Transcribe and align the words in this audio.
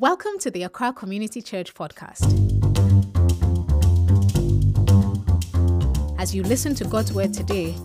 Welcome 0.00 0.38
to 0.38 0.50
the 0.50 0.62
Accra 0.62 0.94
Community 0.94 1.42
Church 1.42 1.74
podcast. 1.74 2.24
As 6.18 6.34
you 6.34 6.42
listen 6.42 6.74
to 6.76 6.84
God's 6.84 7.12
word 7.12 7.34
today, 7.34 7.76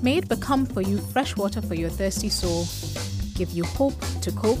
may 0.00 0.18
it 0.18 0.28
become 0.28 0.66
for 0.66 0.82
you 0.82 0.98
fresh 0.98 1.36
water 1.36 1.60
for 1.60 1.74
your 1.74 1.90
thirsty 1.90 2.28
soul, 2.28 2.64
give 3.34 3.50
you 3.50 3.64
hope 3.64 4.00
to 4.20 4.30
cope, 4.30 4.60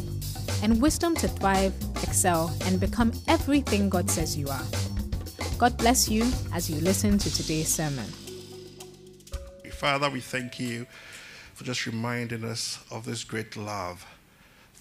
and 0.60 0.82
wisdom 0.82 1.14
to 1.14 1.28
thrive, 1.28 1.72
excel, 2.02 2.52
and 2.64 2.80
become 2.80 3.12
everything 3.28 3.88
God 3.88 4.10
says 4.10 4.36
you 4.36 4.48
are. 4.48 4.64
God 5.56 5.78
bless 5.78 6.08
you 6.08 6.28
as 6.52 6.68
you 6.68 6.80
listen 6.80 7.16
to 7.18 7.32
today's 7.32 7.68
sermon. 7.68 8.06
Father, 9.70 10.10
we 10.10 10.18
thank 10.18 10.58
you 10.58 10.84
for 11.52 11.62
just 11.62 11.86
reminding 11.86 12.42
us 12.42 12.80
of 12.90 13.04
this 13.04 13.22
great 13.22 13.56
love 13.56 14.04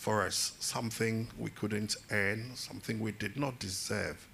for 0.04 0.22
us, 0.22 0.52
something 0.60 1.30
we 1.40 1.50
couldn't 1.50 1.96
earn, 2.12 2.52
something 2.56 3.00
we 3.00 3.14
did 3.14 3.38
not 3.38 3.58
deserve. 3.58 4.28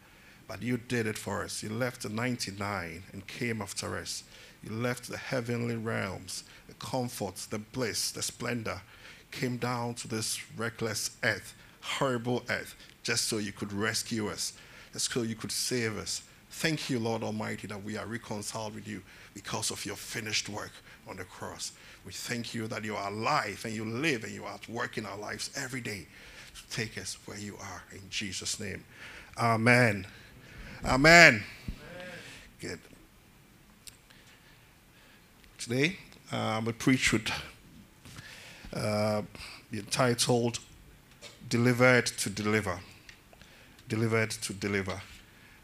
But 0.47 0.63
you 0.63 0.77
did 0.77 1.05
it 1.05 1.15
for 1.15 1.43
us. 1.43 1.61
You 1.61 1.69
left 1.69 2.01
the 2.01 2.09
99 2.09 3.03
and 3.13 3.27
came 3.27 3.61
after 3.61 3.95
us. 3.95 4.23
You 4.63 4.71
left 4.71 5.07
the 5.07 5.17
heavenly 5.17 5.75
realms, 5.75 6.43
the 6.67 6.73
comforts, 6.73 7.45
the 7.45 7.59
bliss, 7.59 8.09
the 8.09 8.23
splendor, 8.23 8.81
came 9.29 9.57
down 9.57 9.93
to 9.93 10.07
this 10.07 10.41
reckless 10.57 11.11
earth, 11.23 11.53
horrible 11.81 12.43
earth, 12.49 12.75
just 13.03 13.27
so 13.27 13.37
you 13.37 13.51
could 13.51 13.71
rescue 13.71 14.27
us, 14.27 14.53
just 14.91 15.11
so 15.11 15.21
you 15.21 15.35
could 15.35 15.51
save 15.51 15.99
us. 15.99 16.23
Thank 16.51 16.89
you, 16.89 16.99
Lord 16.99 17.23
Almighty, 17.23 17.67
that 17.67 17.83
we 17.83 17.95
are 17.97 18.05
reconciled 18.05 18.75
with 18.75 18.87
you 18.87 19.01
because 19.33 19.71
of 19.71 19.85
your 19.85 19.95
finished 19.95 20.49
work 20.49 20.71
on 21.07 21.17
the 21.17 21.23
cross. 21.23 21.71
We 22.05 22.11
thank 22.11 22.53
you 22.53 22.67
that 22.67 22.83
you 22.83 22.95
are 22.95 23.09
alive 23.09 23.61
and 23.65 23.73
you 23.73 23.85
live 23.85 24.23
and 24.23 24.33
you 24.33 24.45
are 24.45 24.55
at 24.55 24.67
work 24.67 24.97
in 24.97 25.05
our 25.05 25.17
lives 25.17 25.51
every 25.55 25.81
day 25.81 26.07
to 26.55 26.75
take 26.75 26.97
us 26.97 27.17
where 27.25 27.37
you 27.37 27.55
are. 27.61 27.83
In 27.91 28.01
Jesus' 28.09 28.59
name. 28.59 28.83
Amen. 29.37 30.07
Amen. 30.83 31.43
Good. 32.59 32.79
Today, 35.57 35.97
going 36.31 36.65
to 36.65 36.73
preach 36.73 37.13
with 37.13 37.29
uh, 38.73 39.21
entitled 39.71 40.59
Delivered 41.47 42.05
to 42.07 42.29
Deliver. 42.29 42.79
Delivered 43.87 44.31
to 44.31 44.53
Deliver. 44.53 45.01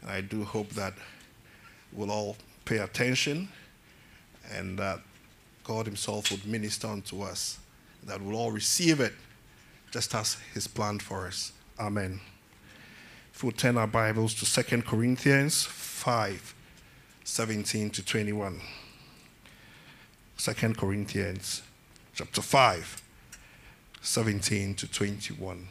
I 0.06 0.20
do 0.20 0.44
hope 0.44 0.70
that 0.70 0.94
we'll 1.92 2.10
all 2.10 2.36
pay 2.64 2.78
attention 2.78 3.48
and 4.54 4.78
that 4.78 5.00
God 5.64 5.86
Himself 5.86 6.30
would 6.30 6.46
minister 6.46 6.86
unto 6.86 7.22
us, 7.22 7.58
that 8.04 8.20
we'll 8.20 8.36
all 8.36 8.52
receive 8.52 9.00
it 9.00 9.12
just 9.90 10.14
as 10.14 10.36
His 10.54 10.66
plan 10.66 10.98
for 10.98 11.26
us. 11.26 11.52
Amen. 11.78 12.20
If 13.34 13.42
we'll 13.42 13.52
turn 13.52 13.76
our 13.76 13.86
Bibles 13.86 14.34
to 14.34 14.64
2 14.64 14.82
Corinthians 14.82 15.64
5 15.64 16.54
17 17.24 17.90
to 17.90 18.04
21. 18.04 18.60
2 20.38 20.52
Corinthians 20.74 21.62
chapter 22.14 22.40
5 22.40 23.02
17 24.00 24.74
to 24.76 24.90
21. 24.90 25.66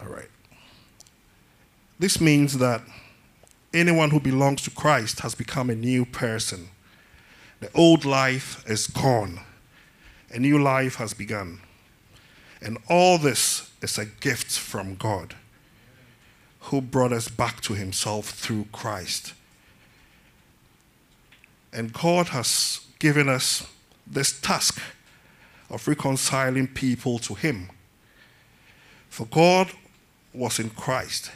All 0.00 0.08
right. 0.08 0.28
This 2.02 2.20
means 2.20 2.58
that 2.58 2.82
anyone 3.72 4.10
who 4.10 4.18
belongs 4.18 4.62
to 4.62 4.72
Christ 4.72 5.20
has 5.20 5.36
become 5.36 5.70
a 5.70 5.76
new 5.76 6.04
person. 6.04 6.70
The 7.60 7.70
old 7.76 8.04
life 8.04 8.64
is 8.68 8.88
gone, 8.88 9.38
a 10.32 10.40
new 10.40 10.60
life 10.60 10.96
has 10.96 11.14
begun. 11.14 11.60
And 12.60 12.78
all 12.90 13.18
this 13.18 13.70
is 13.82 13.98
a 13.98 14.06
gift 14.06 14.58
from 14.58 14.96
God, 14.96 15.36
who 16.62 16.80
brought 16.80 17.12
us 17.12 17.28
back 17.28 17.60
to 17.60 17.74
Himself 17.74 18.30
through 18.30 18.66
Christ. 18.72 19.34
And 21.72 21.92
God 21.92 22.30
has 22.30 22.84
given 22.98 23.28
us 23.28 23.64
this 24.08 24.40
task 24.40 24.82
of 25.70 25.86
reconciling 25.86 26.66
people 26.66 27.20
to 27.20 27.34
Him. 27.34 27.70
For 29.08 29.24
God 29.26 29.70
was 30.34 30.58
in 30.58 30.70
Christ, 30.70 31.30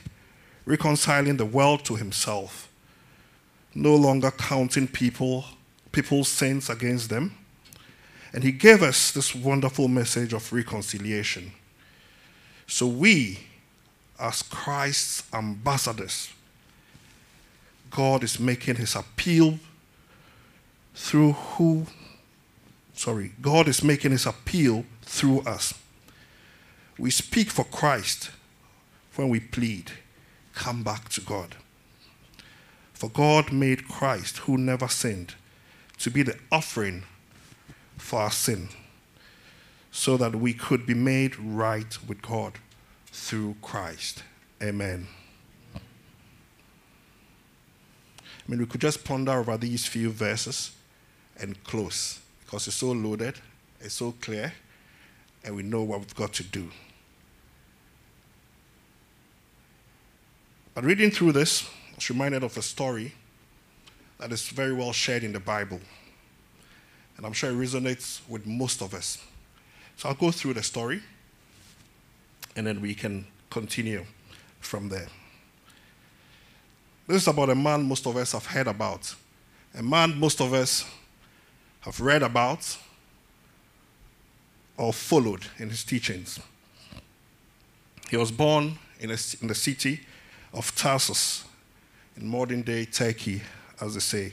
reconciling 0.67 1.37
the 1.37 1.47
world 1.47 1.85
to 1.87 1.97
himself, 1.97 2.69
no 3.75 3.95
longer 3.95 4.31
counting 4.31 4.89
people, 4.89 5.45
people's 5.93 6.29
sins 6.29 6.69
against 6.69 7.09
them. 7.09 7.35
And 8.33 8.43
he 8.45 8.53
gave 8.53 8.83
us 8.83 9.13
this 9.13 9.35
wonderful 9.35 9.89
message 9.89 10.35
of 10.35 10.53
reconciliation. 10.53 11.53
So 12.67 12.87
we, 12.87 13.39
as 14.19 14.43
Christ's 14.43 15.23
ambassadors, 15.33 16.31
God 17.91 18.25
is 18.25 18.39
making 18.41 18.77
his 18.77 18.95
appeal 18.95 19.59
through 20.95 21.33
who, 21.33 21.87
sorry, 22.95 23.33
God 23.41 23.69
is 23.69 23.83
making 23.83 24.11
his 24.11 24.27
appeal 24.27 24.85
through 25.03 25.41
us. 25.43 25.73
We 26.99 27.11
speak 27.11 27.51
for 27.51 27.65
Christ 27.65 28.31
when 29.15 29.29
we 29.29 29.41
plead, 29.41 29.93
come 30.57 30.83
back 30.83 31.09
to 31.11 31.21
God. 31.21 31.55
For 32.93 33.09
God 33.11 33.53
made 33.53 33.87
Christ, 33.87 34.39
who 34.39 34.57
never 34.57 34.89
sinned, 34.89 35.35
to 35.99 36.11
be 36.11 36.23
the 36.23 36.37
offering 36.51 37.05
for 37.99 38.21
our 38.21 38.31
sin, 38.31 38.71
so 39.93 40.17
that 40.17 40.35
we 40.35 40.53
could 40.55 40.87
be 40.87 40.95
made 40.95 41.39
right 41.39 41.97
with 42.09 42.23
God 42.23 42.55
through 43.13 43.57
Christ. 43.63 44.25
Amen. 44.63 45.07
I 45.75 45.81
mean, 48.49 48.61
we 48.61 48.67
could 48.67 48.81
just 48.81 49.05
ponder 49.05 49.33
over 49.33 49.57
these 49.57 49.87
few 49.87 50.11
verses 50.11 50.73
and 51.39 51.63
close 51.65 52.21
because 52.45 52.67
it's 52.67 52.77
so 52.77 52.93
loaded, 52.93 53.35
it's 53.81 53.95
so 53.95 54.15
clear, 54.21 54.55
and 55.45 55.55
we 55.55 55.63
know 55.63 55.83
what 55.83 55.99
we've 55.99 56.15
got 56.15 56.33
to 56.35 56.45
do. 56.45 56.71
But 60.77 60.85
reading 60.85 61.11
through 61.11 61.33
this, 61.33 61.63
I 61.65 61.95
was 61.95 62.11
reminded 62.11 62.45
of 62.45 62.55
a 62.59 62.61
story 62.61 63.15
that 64.19 64.31
is 64.31 64.47
very 64.49 64.75
well 64.75 64.93
shared 64.93 65.25
in 65.25 65.33
the 65.33 65.41
Bible. 65.41 65.81
And 67.17 67.25
I'm 67.25 67.33
sure 67.33 67.49
it 67.49 67.55
resonates 67.55 68.21
with 68.29 68.47
most 68.47 68.83
of 68.83 68.93
us. 68.93 69.25
So 69.97 70.11
I'll 70.11 70.15
go 70.15 70.31
through 70.31 70.53
the 70.53 70.63
story 70.63 71.01
and 72.57 72.67
then 72.67 72.83
we 72.83 72.95
can 72.95 73.27
continue 73.49 74.05
from 74.61 74.91
there. 74.91 75.07
This 77.07 77.23
is 77.23 77.29
about 77.29 77.49
a 77.49 77.55
man 77.55 77.85
most 77.85 78.07
of 78.07 78.15
us 78.19 78.33
have 78.33 78.45
heard 78.45 78.67
about, 78.67 79.15
a 79.75 79.83
man 79.83 80.21
most 80.21 80.43
of 80.43 80.53
us 80.53 80.85
have 81.81 81.99
read 82.03 82.23
about 82.23 82.77
or 84.77 84.93
followed 84.93 85.47
in 85.59 85.71
his 85.71 85.85
teachings. 85.85 86.39
He 88.11 88.19
was 88.19 88.31
born 88.31 88.79
in, 89.01 89.11
a, 89.11 89.17
in 89.41 89.49
the 89.49 89.55
city 89.55 90.01
of 90.57 90.75
Tarsus 90.75 91.45
in 92.17 92.27
modern 92.27 92.63
day 92.63 92.87
Turkey, 92.87 93.43
as 93.81 93.95
they 93.95 94.01
say, 94.01 94.33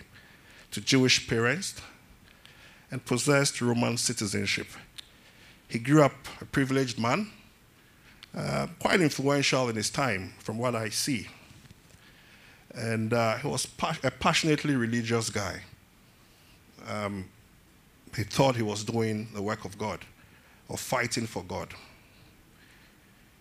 to 0.72 0.82
Jewish 0.82 1.28
parents 1.28 1.76
and 2.90 3.06
possessed 3.06 3.62
Roman 3.62 3.98
citizenship. 3.98 4.68
He 5.68 5.80
grew 5.80 6.02
up 6.02 6.14
a 6.40 6.46
privileged 6.46 6.98
man, 6.98 7.30
uh, 8.36 8.68
quite 8.80 9.02
influential 9.02 9.70
in 9.70 9.76
his 9.76 9.90
time, 9.90 10.34
from 10.40 10.58
what 10.58 10.76
I 10.76 10.90
see. 10.90 11.28
And 12.74 13.14
uh, 13.14 13.38
he 13.38 13.48
was 13.48 13.66
pa- 13.66 13.98
a 14.04 14.10
passionately 14.10 14.76
religious 14.76 15.30
guy. 15.30 15.62
Um, 16.88 17.30
he 18.16 18.24
thought 18.24 18.56
he 18.56 18.64
was 18.64 18.84
doing 18.84 19.28
the 19.34 19.42
work 19.42 19.66
of 19.66 19.78
God 19.78 20.06
or 20.69 20.78
fighting 20.78 21.28
for 21.28 21.44
God. 21.44 21.74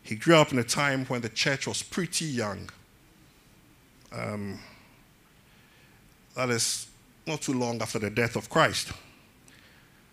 He 0.02 0.16
grew 0.16 0.36
up 0.36 0.52
in 0.52 0.58
a 0.58 0.64
time 0.64 1.04
when 1.06 1.20
the 1.20 1.28
church 1.28 1.66
was 1.66 1.82
pretty 1.82 2.24
young. 2.24 2.68
Um, 4.12 4.58
that 6.34 6.50
is 6.50 6.88
not 7.26 7.42
too 7.42 7.52
long 7.52 7.80
after 7.80 7.98
the 7.98 8.10
death 8.10 8.36
of 8.36 8.50
Christ. 8.50 8.92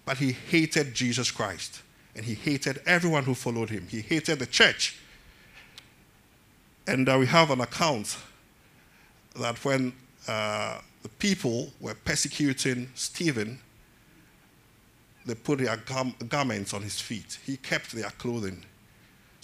But 0.05 0.17
he 0.17 0.31
hated 0.31 0.93
Jesus 0.93 1.31
Christ 1.31 1.81
and 2.15 2.25
he 2.25 2.33
hated 2.33 2.81
everyone 2.85 3.23
who 3.23 3.33
followed 3.33 3.69
him. 3.69 3.87
He 3.87 4.01
hated 4.01 4.39
the 4.39 4.45
church. 4.45 4.97
And 6.87 7.07
uh, 7.07 7.17
we 7.19 7.27
have 7.27 7.51
an 7.51 7.61
account 7.61 8.17
that 9.35 9.63
when 9.63 9.93
uh, 10.27 10.79
the 11.03 11.09
people 11.09 11.71
were 11.79 11.93
persecuting 11.93 12.89
Stephen, 12.95 13.59
they 15.25 15.35
put 15.35 15.59
their 15.59 15.77
garments 16.27 16.73
on 16.73 16.81
his 16.81 16.99
feet. 16.99 17.37
He 17.45 17.57
kept 17.57 17.91
their 17.91 18.09
clothing 18.11 18.65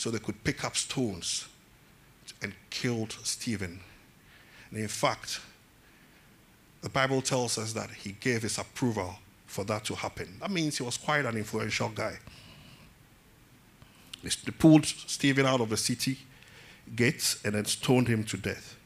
so 0.05 0.11
they 0.11 0.19
could 0.19 0.43
pick 0.43 0.63
up 0.63 0.75
stones 0.75 1.47
and 2.43 2.53
killed 2.69 3.17
Stephen. 3.23 3.79
And 4.69 4.79
in 4.79 4.87
fact, 4.87 5.41
the 6.83 6.89
Bible 6.89 7.23
tells 7.23 7.57
us 7.57 7.73
that 7.73 7.89
he 7.89 8.11
gave 8.11 8.43
his 8.43 8.59
approval 8.59 9.15
for 9.47 9.63
that 9.63 9.83
to 9.85 9.95
happen. 9.95 10.37
That 10.39 10.51
means 10.51 10.77
he 10.77 10.83
was 10.83 10.95
quite 10.95 11.25
an 11.25 11.35
influential 11.37 11.89
guy. 11.89 12.19
They 14.21 14.29
pulled 14.59 14.85
Stephen 14.85 15.47
out 15.47 15.59
of 15.59 15.69
the 15.69 15.77
city 15.77 16.19
gates 16.95 17.43
and 17.43 17.55
then 17.55 17.65
stoned 17.65 18.07
him 18.07 18.23
to 18.25 18.37
death. 18.37 18.77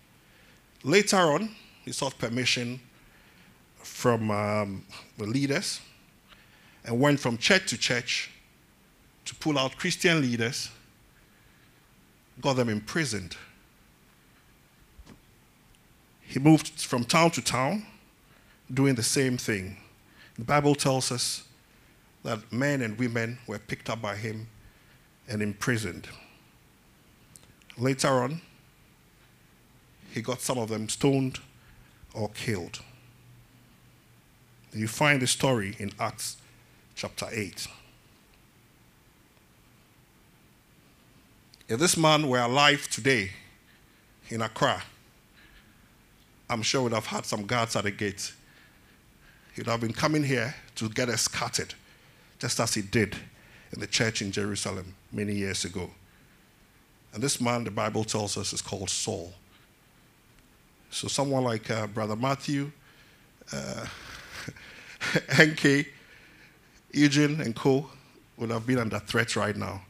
Later 0.85 1.17
on, 1.17 1.53
he 1.83 1.91
sought 1.91 2.17
permission 2.17 2.79
from 3.75 4.31
um, 4.31 4.85
the 5.17 5.25
leaders 5.25 5.81
and 6.85 6.97
went 6.97 7.19
from 7.19 7.37
church 7.37 7.71
to 7.71 7.77
church 7.77 8.31
to 9.25 9.35
pull 9.35 9.59
out 9.59 9.75
Christian 9.75 10.21
leaders, 10.21 10.69
got 12.41 12.55
them 12.55 12.69
imprisoned. 12.69 13.35
He 16.21 16.39
moved 16.39 16.67
from 16.81 17.03
town 17.03 17.31
to 17.31 17.41
town 17.41 17.85
doing 18.71 18.95
the 18.95 19.03
same 19.03 19.37
thing. 19.37 19.77
The 20.37 20.45
Bible 20.45 20.75
tells 20.75 21.11
us 21.11 21.43
that 22.23 22.51
men 22.51 22.81
and 22.81 22.97
women 22.97 23.39
were 23.47 23.59
picked 23.59 23.89
up 23.89 24.01
by 24.01 24.15
him 24.15 24.47
and 25.27 25.41
imprisoned. 25.41 26.07
Later 27.77 28.09
on, 28.09 28.41
he 30.11 30.21
got 30.21 30.41
some 30.41 30.57
of 30.57 30.69
them 30.69 30.89
stoned 30.89 31.39
or 32.13 32.29
killed. 32.29 32.81
You 34.73 34.87
find 34.87 35.21
the 35.21 35.27
story 35.27 35.75
in 35.79 35.91
Acts 35.99 36.37
chapter 36.95 37.27
8. 37.31 37.67
If 41.69 41.77
this 41.77 41.95
man 41.95 42.27
were 42.27 42.39
alive 42.39 42.89
today 42.89 43.29
in 44.29 44.41
Accra, 44.41 44.81
I'm 46.49 46.63
sure 46.63 46.81
would 46.81 46.93
have 46.93 47.05
had 47.05 47.27
some 47.27 47.45
guards 47.45 47.75
at 47.75 47.83
the 47.83 47.91
gate. 47.91 48.33
He'd 49.55 49.67
have 49.67 49.79
been 49.79 49.93
coming 49.93 50.23
here 50.23 50.55
to 50.75 50.89
get 50.89 51.09
us 51.09 51.21
scattered, 51.21 51.75
just 52.39 52.59
as 52.59 52.73
he 52.73 52.81
did 52.81 53.15
in 53.71 53.79
the 53.79 53.85
church 53.85 54.23
in 54.23 54.31
Jerusalem 54.31 54.95
many 55.11 55.35
years 55.35 55.63
ago. 55.63 55.91
And 57.13 57.21
this 57.21 57.39
man, 57.39 57.65
the 57.65 57.71
Bible 57.71 58.03
tells 58.03 58.35
us, 58.35 58.51
is 58.51 58.63
called 58.63 58.89
Saul. 58.89 59.31
So 60.89 61.07
someone 61.07 61.43
like 61.43 61.69
uh, 61.69 61.85
Brother 61.85 62.15
Matthew, 62.15 62.71
uh, 63.53 63.85
NK, 65.39 65.85
Eugene, 66.93 67.41
and 67.41 67.55
co 67.55 67.91
would 68.37 68.49
have 68.49 68.65
been 68.65 68.79
under 68.79 68.97
threat 68.97 69.35
right 69.35 69.55
now. 69.55 69.83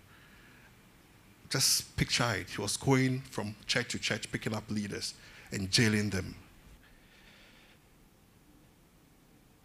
Just 1.49 1.95
picture 1.97 2.31
it. 2.35 2.49
He 2.49 2.61
was 2.61 2.77
going 2.77 3.21
from 3.31 3.55
church 3.65 3.89
to 3.89 3.99
church, 3.99 4.31
picking 4.31 4.53
up 4.53 4.69
leaders 4.69 5.15
and 5.51 5.71
jailing 5.71 6.09
them. 6.11 6.35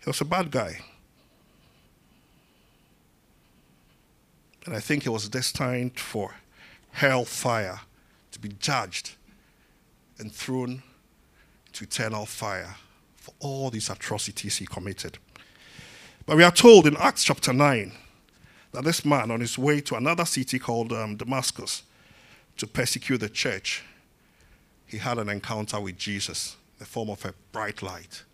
He 0.03 0.09
was 0.09 0.21
a 0.21 0.25
bad 0.25 0.51
guy. 0.51 0.79
And 4.67 4.75
I 4.75 4.81
think 4.81 5.03
he 5.03 5.11
was 5.11 5.29
destined 5.29 5.99
for 5.99 6.35
hellfire 6.93 7.81
to 8.33 8.39
be 8.39 8.49
judged 8.59 9.13
and 10.19 10.33
thrown 10.33 10.83
to 11.73 11.85
eternal 11.85 12.25
fire 12.25 12.77
for 13.17 13.35
all 13.41 13.71
these 13.71 13.91
atrocities 13.91 14.57
he 14.57 14.67
committed. 14.67 15.19
But 16.25 16.37
we 16.37 16.45
are 16.45 16.51
told 16.51 16.87
in 16.87 16.97
Acts 16.97 17.25
chapter 17.25 17.53
9 17.53 17.93
that 18.75 18.85
this 18.85 19.05
man, 19.05 19.31
on 19.31 19.41
his 19.41 19.57
way 19.57 19.81
to 19.81 19.95
another 19.95 20.25
city 20.25 20.59
called 20.59 20.93
um, 20.93 21.17
Damascus 21.17 21.85
to 22.57 22.67
persecute 22.67 23.19
the 23.19 23.29
church, 23.29 23.83
he 24.87 24.99
had 24.99 25.19
an 25.19 25.29
encounter 25.29 25.81
with 25.81 25.97
Jesus, 25.97 26.57
in 26.75 26.81
the 26.81 26.85
form 26.85 27.09
of 27.09 27.25
a 27.25 27.33
bright 27.53 27.83
light. 27.83 28.25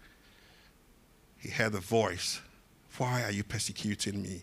He 1.38 1.50
heard 1.50 1.74
a 1.74 1.80
voice 1.80 2.40
Why 2.96 3.22
are 3.22 3.30
you 3.30 3.44
persecuting 3.44 4.22
me? 4.22 4.42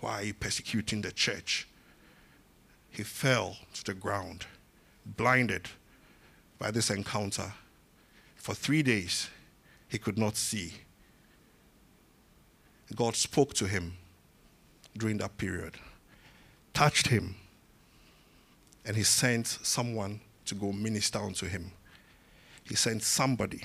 Why 0.00 0.20
are 0.20 0.24
you 0.24 0.34
persecuting 0.34 1.00
the 1.00 1.12
church? 1.12 1.66
he 2.90 3.02
fell 3.02 3.56
to 3.72 3.84
the 3.84 3.94
ground, 3.94 4.44
blinded 5.06 5.66
by 6.58 6.70
this 6.70 6.90
encounter. 6.90 7.54
For 8.36 8.54
three 8.54 8.82
days, 8.82 9.30
he 9.88 9.96
could 9.96 10.18
not 10.18 10.36
see. 10.36 10.74
God 12.94 13.16
spoke 13.16 13.54
to 13.54 13.66
him 13.66 13.94
during 14.96 15.18
that 15.18 15.36
period, 15.38 15.74
touched 16.74 17.08
him, 17.08 17.34
and 18.84 18.96
he 18.96 19.02
sent 19.02 19.46
someone 19.46 20.20
to 20.44 20.54
go 20.54 20.72
minister 20.72 21.18
unto 21.18 21.46
him. 21.46 21.72
He 22.64 22.74
sent 22.74 23.02
somebody 23.02 23.62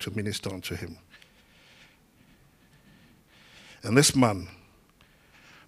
to 0.00 0.10
minister 0.10 0.52
unto 0.52 0.74
him. 0.74 0.98
And 3.82 3.96
this 3.96 4.16
man 4.16 4.48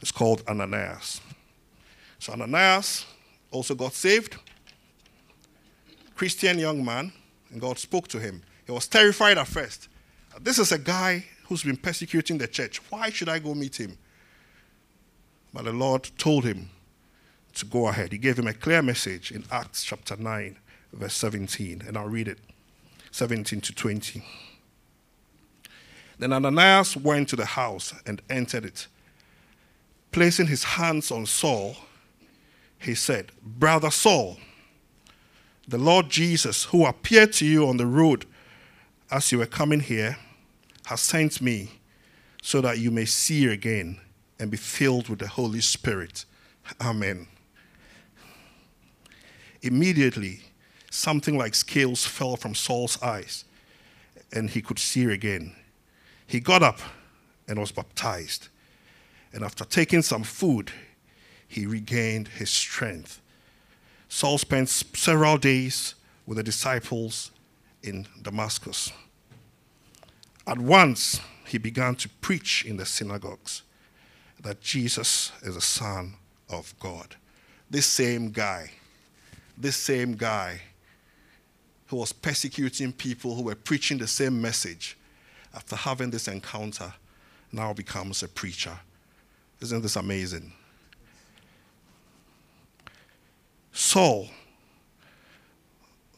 is 0.01 0.11
called 0.11 0.43
Ananias. 0.49 1.21
So 2.19 2.33
Ananias 2.33 3.07
also 3.51 3.75
got 3.75 3.93
saved. 3.93 4.37
Christian 6.15 6.59
young 6.59 6.85
man, 6.85 7.13
and 7.51 7.61
God 7.61 7.79
spoke 7.79 8.09
to 8.09 8.19
him. 8.19 8.43
He 8.67 8.73
was 8.73 8.89
terrified 8.89 9.39
at 9.39 9.47
first. 9.47 9.89
This 10.41 10.59
is 10.59 10.73
a 10.73 10.79
guy 10.79 11.25
who's 11.47 11.63
been 11.63 11.77
persecuting 11.77 12.39
the 12.39 12.49
church. 12.49 12.81
Why 12.91 13.11
should 13.11 13.29
I 13.29 13.39
go 13.39 13.55
meet 13.55 13.79
him? 13.79 13.97
But 15.59 15.65
the 15.65 15.73
Lord 15.73 16.09
told 16.17 16.45
him 16.45 16.71
to 17.55 17.67
go 17.67 17.89
ahead. 17.89 18.13
He 18.13 18.19
gave 18.19 18.39
him 18.39 18.47
a 18.47 18.53
clear 18.53 18.81
message 18.81 19.33
in 19.33 19.43
Acts 19.51 19.83
chapter 19.83 20.15
9, 20.15 20.57
verse 20.93 21.15
17, 21.15 21.83
and 21.85 21.99
I'll 21.99 22.07
read 22.07 22.29
it 22.29 22.39
17 23.11 23.61
to 23.63 23.75
20. 23.75 24.23
Then 26.17 26.33
Ananias 26.33 26.97
went 26.97 27.29
to 27.31 27.35
the 27.35 27.45
house 27.45 27.93
and 28.07 28.23
entered 28.31 28.67
it. 28.67 28.87
Placing 30.13 30.47
his 30.47 30.63
hands 30.63 31.11
on 31.11 31.27
Saul, 31.27 31.75
he 32.79 32.95
said, 32.95 33.33
Brother 33.43 33.91
Saul, 33.91 34.37
the 35.67 35.77
Lord 35.77 36.09
Jesus, 36.09 36.67
who 36.67 36.87
appeared 36.87 37.33
to 37.33 37.45
you 37.45 37.67
on 37.67 37.79
the 37.79 37.87
road 37.87 38.27
as 39.11 39.33
you 39.33 39.39
were 39.39 39.47
coming 39.47 39.81
here, 39.81 40.19
has 40.85 41.01
sent 41.01 41.41
me 41.41 41.73
so 42.43 42.61
that 42.61 42.79
you 42.79 42.93
may 42.93 43.07
see 43.07 43.47
again 43.47 43.99
and 44.39 44.51
be 44.51 44.57
filled 44.57 45.09
with 45.09 45.19
the 45.19 45.29
Holy 45.29 45.61
Spirit. 45.61 46.25
Amen. 46.81 47.27
Immediately, 49.63 50.41
something 50.91 51.37
like 51.37 51.55
scales 51.55 52.07
fell 52.07 52.37
from 52.37 52.55
Saul's 52.55 53.03
eyes, 53.03 53.45
and 54.33 54.51
he 54.51 54.63
could 54.63 54.79
see 54.79 55.05
again. 55.05 55.55
He 56.27 56.41
got 56.41 56.63
up 56.63 56.79
and 57.49 57.59
was 57.59 57.73
baptized. 57.73 58.49
And 59.33 59.43
after 59.43 59.65
taking 59.65 60.03
some 60.03 60.23
food, 60.23 60.71
he 61.49 61.67
regained 61.67 62.29
his 62.29 62.51
strength. 62.51 63.21
Saul 64.09 64.39
spent 64.39 64.69
several 64.69 65.39
days 65.39 65.95
with 66.27 66.37
the 66.37 66.43
disciples 66.43 67.31
in 67.83 68.07
Damascus. 68.23 68.93
At 70.47 70.59
once, 70.59 71.21
he 71.47 71.59
began 71.59 71.95
to 71.97 72.09
preach 72.09 72.65
in 72.65 72.77
the 72.77 72.87
synagogues 72.87 73.63
that 74.43 74.61
Jesus 74.61 75.33
is 75.43 75.55
the 75.55 75.61
Son 75.61 76.15
of 76.49 76.75
God. 76.79 77.17
This 77.71 77.87
same 77.87 78.31
guy, 78.31 78.71
this 79.57 79.77
same 79.77 80.15
guy 80.15 80.61
who 81.89 81.97
was 81.97 82.13
persecuting 82.13 82.93
people 82.93 83.35
who 83.35 83.43
were 83.43 83.55
preaching 83.55 83.99
the 83.99 84.07
same 84.07 84.41
message, 84.41 84.97
after 85.55 85.75
having 85.75 86.11
this 86.11 86.29
encounter, 86.29 86.93
now 87.51 87.73
becomes 87.73 88.23
a 88.23 88.29
preacher. 88.29 88.79
Isn't 89.61 89.83
this 89.83 89.97
amazing? 89.97 90.53
Saul, 93.73 94.29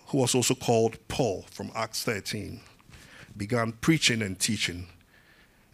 who 0.07 0.19
was 0.19 0.35
also 0.35 0.55
called 0.55 0.99
Paul 1.09 1.45
from 1.51 1.71
Acts 1.75 2.03
13, 2.03 2.61
began 3.37 3.73
preaching 3.73 4.23
and 4.23 4.39
teaching, 4.39 4.89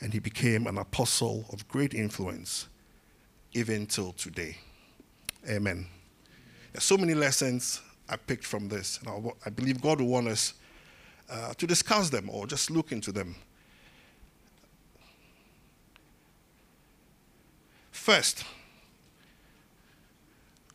and 0.01 0.13
he 0.13 0.19
became 0.19 0.67
an 0.67 0.79
apostle 0.79 1.47
of 1.53 1.67
great 1.69 1.95
influence 1.95 2.69
even 3.53 3.87
till 3.87 4.13
today. 4.13 4.59
Amen. 5.49 5.87
There's 6.73 6.85
so 6.85 6.97
many 6.97 7.15
lessons 7.15 7.81
I 8.09 8.17
picked 8.17 8.45
from 8.45 8.69
this, 8.69 8.99
and 8.99 9.33
I 9.45 9.51
believe 9.51 9.81
God 9.81 10.01
will 10.01 10.09
want 10.09 10.29
us 10.29 10.55
uh, 11.31 11.55
to 11.55 11.67
discuss 11.67 12.11
them 12.11 12.29
or 12.31 12.47
just 12.47 12.71
look 12.71 12.93
into 12.93 13.13
them. 13.13 13.35
First, 17.91 18.45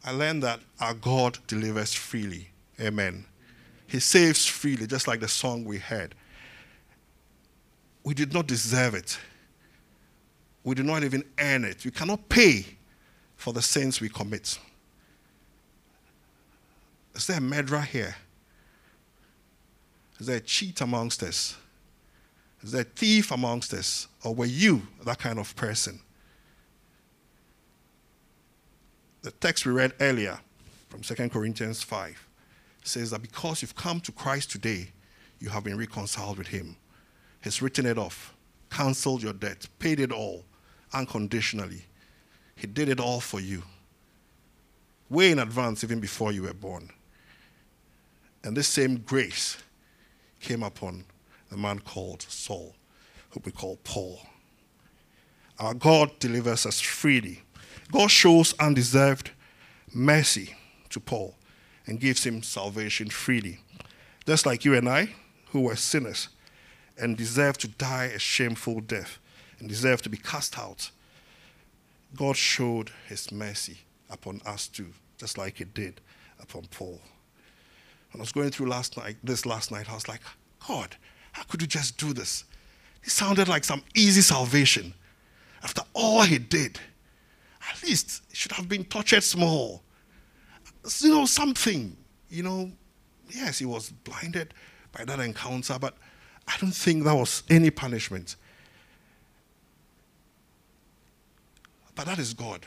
I 0.04 0.12
learned 0.12 0.44
that 0.44 0.60
our 0.80 0.94
God 0.94 1.38
delivers 1.48 1.94
freely. 1.94 2.50
Amen. 2.80 3.26
He 3.88 4.00
saves 4.00 4.46
freely, 4.46 4.88
just 4.88 5.08
like 5.08 5.20
the 5.20 5.28
song 5.28 5.64
we 5.64 5.78
heard. 5.78 6.16
We 8.04 8.14
did 8.14 8.34
not 8.34 8.48
deserve 8.48 8.96
it. 8.96 9.18
We 10.64 10.76
did 10.76 10.86
not 10.86 11.04
even 11.04 11.24
earn 11.40 11.66
it. 11.66 11.84
We 11.86 11.92
cannot 11.92 12.30
pay 12.30 12.66
for 13.36 13.54
the 13.54 13.62
sins 13.62 14.00
we 14.00 14.10
commit. 14.10 14.58
Is 17.16 17.28
there 17.28 17.38
a 17.38 17.42
murderer 17.42 17.82
here? 17.82 18.16
Is 20.20 20.28
there 20.28 20.38
a 20.38 20.42
cheat 20.42 20.82
amongst 20.82 21.24
us? 21.24 21.58
Is 22.64 22.72
there 22.72 22.82
a 22.82 22.86
thief 22.86 23.32
amongst 23.32 23.74
us? 23.74 24.08
Or 24.24 24.36
were 24.36 24.46
you 24.46 24.84
that 25.04 25.18
kind 25.18 25.40
of 25.40 25.56
person? 25.56 26.00
The 29.24 29.32
text 29.32 29.66
we 29.66 29.72
read 29.72 29.94
earlier 30.00 30.40
from 30.90 31.02
2 31.02 31.30
Corinthians 31.30 31.82
5 31.82 32.28
says 32.84 33.12
that 33.12 33.22
because 33.22 33.62
you've 33.62 33.76
come 33.76 34.00
to 34.02 34.12
Christ 34.12 34.52
today, 34.52 34.90
you 35.40 35.50
have 35.50 35.64
been 35.64 35.78
reconciled 35.78 36.38
with 36.38 36.48
Him. 36.48 36.76
He's 37.42 37.62
written 37.62 37.86
it 37.86 37.98
off, 37.98 38.34
cancelled 38.70 39.24
your 39.24 39.34
debt, 39.34 39.68
paid 39.80 40.00
it 40.00 40.12
all 40.12 40.46
unconditionally. 40.94 41.86
He 42.56 42.68
did 42.68 42.90
it 42.90 43.00
all 43.00 43.20
for 43.20 43.40
you, 43.40 43.64
way 45.10 45.32
in 45.32 45.40
advance, 45.40 45.84
even 45.84 46.00
before 46.00 46.32
you 46.32 46.44
were 46.44 46.54
born. 46.54 46.90
And 48.44 48.56
this 48.56 48.68
same 48.68 48.98
grace 48.98 49.58
came 50.40 50.64
upon 50.64 51.06
a 51.52 51.58
man 51.58 51.80
called 51.80 52.22
Saul, 52.24 52.76
who 53.32 53.42
we 53.44 53.52
call 53.52 53.78
Paul. 53.84 54.20
Our 55.60 55.74
God 55.74 56.18
delivers 56.20 56.66
us 56.66 56.80
freely. 56.80 57.44
God 57.92 58.10
shows 58.10 58.54
undeserved 58.60 59.32
mercy 59.94 60.56
to 60.90 61.00
Paul 61.00 61.36
and 61.86 62.00
gives 62.00 62.24
him 62.24 62.42
salvation 62.42 63.10
freely. 63.10 63.60
Just 64.26 64.46
like 64.46 64.66
you 64.66 64.76
and 64.76 64.88
I, 64.88 65.10
who 65.50 65.62
were 65.62 65.76
sinners 65.76 66.30
and 67.02 67.18
deserve 67.18 67.58
to 67.58 67.68
die 67.68 68.06
a 68.06 68.20
shameful 68.20 68.80
death 68.80 69.20
and 69.60 69.68
deserve 69.68 70.02
to 70.04 70.10
be 70.10 70.18
cast 70.18 70.58
out, 70.58 70.92
God 72.16 72.38
showed 72.38 72.92
his 73.08 73.32
mercy 73.32 73.80
upon 74.10 74.42
us 74.46 74.68
too, 74.68 74.88
just 75.18 75.38
like 75.38 75.58
he 75.58 75.64
did 75.66 76.00
upon 76.40 76.66
Paul. 76.72 77.00
When 78.12 78.20
I 78.20 78.24
was 78.24 78.32
going 78.32 78.52
through 78.52 78.68
last 78.68 78.98
night, 78.98 79.18
this 79.24 79.46
last 79.46 79.72
night, 79.72 79.90
I 79.90 79.94
was 79.94 80.08
like, 80.08 80.22
God, 80.68 80.96
how 81.32 81.44
could 81.44 81.62
you 81.62 81.68
just 81.68 81.98
do 81.98 82.14
this? 82.14 82.44
It 83.04 83.10
sounded 83.10 83.48
like 83.48 83.64
some 83.64 83.84
easy 83.96 84.22
salvation. 84.22 84.94
After 85.64 85.82
all 85.94 86.22
he 86.24 86.38
did, 86.38 86.80
at 87.70 87.82
least 87.84 88.24
it 88.30 88.36
should 88.36 88.52
have 88.52 88.68
been 88.68 88.84
tortured 88.84 89.24
small. 89.24 89.82
You 91.00 91.10
know, 91.10 91.26
something, 91.26 91.96
you 92.30 92.44
know, 92.44 92.72
yes, 93.30 93.60
he 93.60 93.66
was 93.66 93.90
blinded 93.90 94.54
by 94.92 95.06
that 95.06 95.20
encounter, 95.20 95.78
but 95.80 95.96
I 96.48 96.58
don't 96.60 96.76
think 96.76 97.04
that 97.04 97.14
was 97.14 97.44
any 97.50 97.70
punishment. 97.70 98.36
But 101.96 102.06
that 102.06 102.20
is 102.20 102.34
God. 102.34 102.66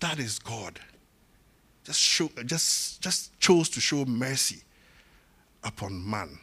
That 0.00 0.18
is 0.18 0.38
God. 0.38 0.80
Just 1.84 2.00
show, 2.00 2.30
just, 2.46 3.00
just 3.00 3.38
chose 3.40 3.68
to 3.70 3.80
show 3.80 4.04
mercy 4.04 4.62
upon 5.64 6.08
man. 6.08 6.38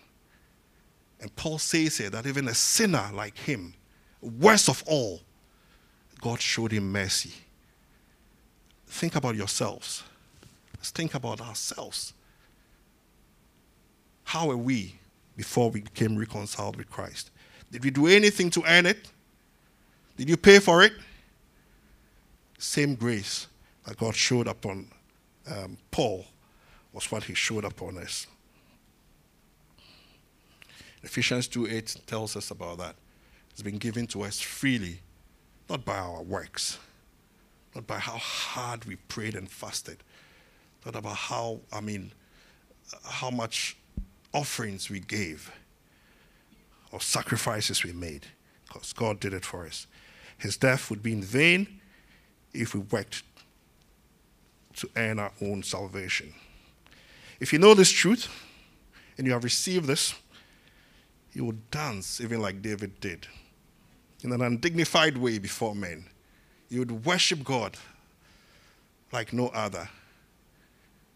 And 1.21 1.35
Paul 1.35 1.57
says 1.57 1.97
here 1.97 2.09
that 2.09 2.25
even 2.25 2.47
a 2.47 2.53
sinner 2.53 3.09
like 3.13 3.37
him, 3.37 3.73
worst 4.21 4.69
of 4.69 4.83
all, 4.85 5.21
God 6.21 6.41
showed 6.41 6.71
him 6.71 6.91
mercy. 6.91 7.33
Think 8.87 9.15
about 9.15 9.35
yourselves. 9.35 10.03
Let's 10.77 10.91
think 10.91 11.13
about 11.13 11.41
ourselves. 11.41 12.13
How 14.23 14.49
are 14.49 14.57
we 14.57 14.98
before 15.39 15.71
we 15.71 15.79
became 15.79 16.17
reconciled 16.17 16.75
with 16.75 16.89
Christ? 16.89 17.31
Did 17.71 17.81
we 17.85 17.91
do 17.91 18.07
anything 18.07 18.49
to 18.49 18.63
earn 18.67 18.85
it? 18.85 19.09
Did 20.17 20.27
you 20.27 20.35
pay 20.35 20.59
for 20.59 20.83
it? 20.83 20.91
Same 22.57 22.93
grace 22.93 23.47
that 23.85 23.95
God 23.95 24.13
showed 24.15 24.47
upon 24.49 24.87
um, 25.49 25.77
Paul 25.91 26.25
was 26.91 27.09
what 27.09 27.23
he 27.23 27.33
showed 27.35 27.63
upon 27.63 27.99
us. 27.99 28.27
Ephesians 31.03 31.47
2 31.47 31.67
8 31.67 31.95
tells 32.05 32.35
us 32.35 32.51
about 32.51 32.79
that. 32.79 32.95
It's 33.51 33.61
been 33.61 33.77
given 33.77 34.07
to 34.07 34.23
us 34.23 34.41
freely, 34.41 34.99
not 35.69 35.85
by 35.85 35.99
our 35.99 36.21
works, 36.21 36.79
not 37.73 37.87
by 37.87 37.99
how 37.99 38.17
hard 38.17 38.83
we 38.83 38.97
prayed 38.97 39.35
and 39.35 39.49
fasted, 39.49 40.03
not 40.85 40.97
about 40.97 41.15
how, 41.15 41.61
I 41.71 41.79
mean, 41.79 42.11
how 43.05 43.29
much 43.29 43.77
offerings 44.33 44.89
we 44.89 44.99
gave 44.99 45.51
or 46.91 47.01
sacrifices 47.01 47.83
we 47.83 47.93
made, 47.93 48.25
because 48.67 48.93
God 48.93 49.19
did 49.19 49.33
it 49.33 49.45
for 49.45 49.65
us. 49.65 49.87
His 50.37 50.57
death 50.57 50.89
would 50.89 51.03
be 51.03 51.13
in 51.13 51.21
vain 51.21 51.79
if 52.53 52.73
we 52.73 52.79
worked 52.79 53.23
to 54.77 54.89
earn 54.95 55.19
our 55.19 55.31
own 55.41 55.61
salvation. 55.61 56.33
If 57.39 57.53
you 57.53 57.59
know 57.59 57.73
this 57.73 57.91
truth 57.91 58.27
and 59.17 59.27
you 59.27 59.33
have 59.33 59.43
received 59.43 59.85
this, 59.85 60.13
you 61.33 61.45
will 61.45 61.57
dance 61.71 62.21
even 62.21 62.41
like 62.41 62.61
David 62.61 62.99
did 62.99 63.27
in 64.23 64.31
an 64.31 64.41
undignified 64.41 65.17
way 65.17 65.37
before 65.37 65.75
men. 65.75 66.05
You 66.69 66.79
would 66.79 67.05
worship 67.05 67.43
God 67.43 67.77
like 69.11 69.33
no 69.33 69.47
other. 69.49 69.89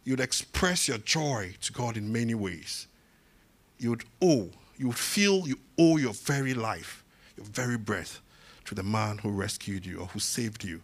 You 0.04 0.14
would 0.14 0.20
express 0.20 0.88
your 0.88 0.98
joy 1.00 1.56
to 1.62 1.74
God 1.74 1.98
in 1.98 2.12
many 2.12 2.36
ways. 2.36 2.88
You 3.78 3.92
would 3.92 4.04
owe, 4.22 4.50
you 4.78 4.88
would 4.88 4.98
feel 4.98 5.48
you 5.48 5.60
owe 5.78 5.98
your 5.98 6.14
very 6.14 6.54
life, 6.54 7.04
your 7.38 7.46
very 7.46 7.78
breath 7.78 8.22
to 8.66 8.76
the 8.76 8.84
man 8.84 9.18
who 9.18 9.30
rescued 9.32 9.86
you 9.86 10.00
or 10.00 10.08
who 10.08 10.20
saved 10.20 10.64
you. 10.64 10.82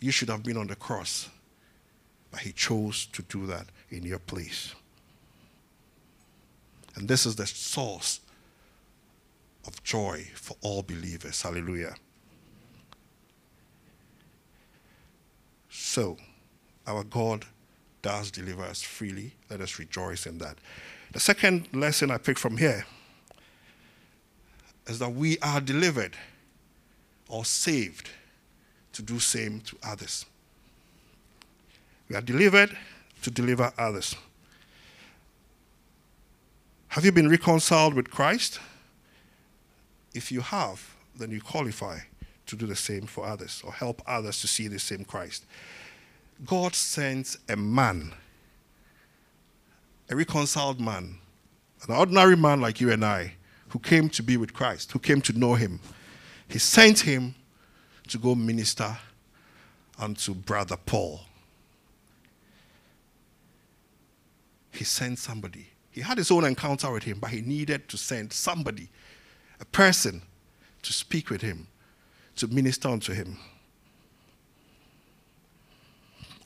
You 0.00 0.10
should 0.10 0.28
have 0.28 0.42
been 0.42 0.56
on 0.56 0.66
the 0.66 0.76
cross, 0.76 1.28
but 2.30 2.40
he 2.40 2.52
chose 2.52 3.06
to 3.06 3.22
do 3.22 3.46
that 3.46 3.66
in 3.90 4.02
your 4.02 4.18
place. 4.18 4.74
And 6.94 7.08
this 7.08 7.26
is 7.26 7.36
the 7.36 7.46
source 7.46 8.20
of 9.66 9.82
joy 9.82 10.26
for 10.34 10.56
all 10.62 10.82
believers. 10.82 11.42
Hallelujah. 11.42 11.94
So, 15.68 16.16
our 16.86 17.04
God 17.04 17.44
does 18.00 18.30
deliver 18.30 18.62
us 18.62 18.82
freely. 18.82 19.32
Let 19.50 19.60
us 19.60 19.78
rejoice 19.78 20.26
in 20.26 20.38
that. 20.38 20.56
The 21.12 21.20
second 21.20 21.68
lesson 21.72 22.10
I 22.10 22.18
pick 22.18 22.38
from 22.38 22.56
here 22.56 22.84
is 24.86 24.98
that 24.98 25.10
we 25.10 25.38
are 25.38 25.60
delivered 25.60 26.16
or 27.28 27.44
saved 27.44 28.10
to 28.92 29.02
do 29.02 29.18
same 29.18 29.60
to 29.60 29.76
others. 29.82 30.26
We 32.08 32.16
are 32.16 32.22
delivered 32.22 32.76
to 33.22 33.30
deliver 33.30 33.72
others. 33.76 34.14
Have 36.88 37.04
you 37.04 37.12
been 37.12 37.28
reconciled 37.28 37.94
with 37.94 38.10
Christ? 38.10 38.58
If 40.14 40.32
you 40.32 40.40
have, 40.40 40.94
then 41.14 41.30
you 41.30 41.40
qualify 41.40 41.98
to 42.46 42.56
do 42.56 42.66
the 42.66 42.76
same 42.76 43.06
for 43.06 43.26
others 43.26 43.60
or 43.64 43.72
help 43.72 44.00
others 44.06 44.40
to 44.40 44.48
see 44.48 44.68
the 44.68 44.78
same 44.78 45.04
Christ. 45.04 45.44
God 46.44 46.74
sends 46.74 47.38
a 47.48 47.56
man, 47.56 48.14
a 50.08 50.16
reconciled 50.16 50.80
man, 50.80 51.18
an 51.86 51.94
ordinary 51.94 52.36
man 52.36 52.60
like 52.60 52.80
you 52.80 52.92
and 52.92 53.04
I, 53.04 53.34
who 53.68 53.78
came 53.78 54.08
to 54.10 54.22
be 54.22 54.36
with 54.36 54.54
Christ, 54.54 54.92
who 54.92 54.98
came 54.98 55.20
to 55.22 55.38
know 55.38 55.54
him. 55.54 55.80
He 56.48 56.58
sent 56.58 57.00
him 57.00 57.34
to 58.08 58.18
go 58.18 58.34
minister 58.34 58.96
unto 59.98 60.34
brother 60.34 60.76
Paul. 60.76 61.20
He 64.70 64.84
sent 64.84 65.18
somebody. 65.18 65.68
He 65.90 66.02
had 66.02 66.18
his 66.18 66.30
own 66.30 66.44
encounter 66.44 66.92
with 66.92 67.02
him, 67.02 67.18
but 67.18 67.30
he 67.30 67.40
needed 67.40 67.88
to 67.88 67.96
send 67.96 68.32
somebody, 68.32 68.88
a 69.60 69.64
person, 69.64 70.22
to 70.82 70.92
speak 70.92 71.30
with 71.30 71.40
him, 71.40 71.66
to 72.36 72.46
minister 72.46 72.88
unto 72.88 73.12
him. 73.12 73.38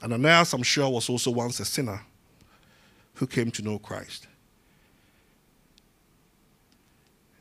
And 0.01 0.15
Ananias, 0.15 0.55
I'm 0.55 0.63
sure, 0.63 0.89
was 0.89 1.11
also 1.11 1.31
once 1.31 1.61
a 1.61 1.65
sinner 1.65 2.01
who 3.21 3.27
came 3.27 3.51
to 3.51 3.61
know 3.61 3.79
Christ. 3.79 4.27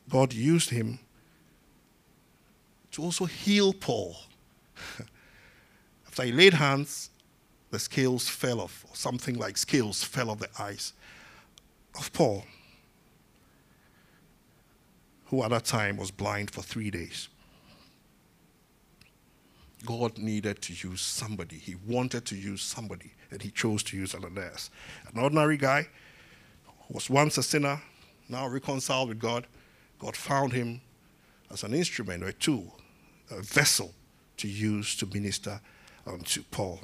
God 0.10 0.34
used 0.34 0.72
him 0.72 1.00
to 2.92 3.02
also 3.02 3.24
heal 3.24 3.72
Paul. 3.72 4.18
After 6.08 6.24
he 6.24 6.34
laid 6.34 6.54
hands, 6.54 7.12
the 7.72 7.80
scales 7.80 8.28
fell 8.28 8.60
off, 8.60 8.84
or 8.90 8.96
something 8.96 9.38
like 9.38 9.56
scales 9.56 10.04
fell 10.04 10.30
off 10.30 10.40
the 10.40 10.50
eyes 10.60 10.92
of 11.98 12.12
Paul, 12.12 12.44
who 15.28 15.42
at 15.44 15.52
that 15.52 15.64
time 15.64 15.96
was 15.96 16.12
blind 16.12 16.52
for 16.52 16.62
three 16.62 16.92
days. 16.92 17.30
God 19.86 20.18
needed 20.18 20.62
to 20.64 20.74
use 20.74 21.02
somebody. 21.02 21.58
He 21.58 21.76
wanted 21.88 22.26
to 22.26 22.36
use 22.36 22.62
somebody, 22.62 23.14
and 23.32 23.42
he 23.42 23.50
chose 23.50 23.84
to 23.84 23.98
use 23.98 24.14
Ananias. 24.14 24.70
An 25.14 25.22
ordinary 25.22 25.58
guy 25.58 25.88
who 26.66 26.94
was 26.94 27.10
once 27.10 27.38
a 27.38 27.44
sinner, 27.44 27.82
now 28.28 28.48
reconciled 28.48 29.10
with 29.10 29.20
God. 29.20 29.48
God 30.00 30.16
found 30.16 30.54
him 30.54 30.82
as 31.52 31.64
an 31.64 31.74
instrument 31.74 32.24
or 32.24 32.28
a 32.28 32.34
tool, 32.34 32.78
a 33.32 33.42
vessel 33.42 33.94
to 34.38 34.48
use 34.48 34.96
to 34.98 35.06
minister 35.06 35.60
unto 36.06 36.44
Paul. 36.52 36.80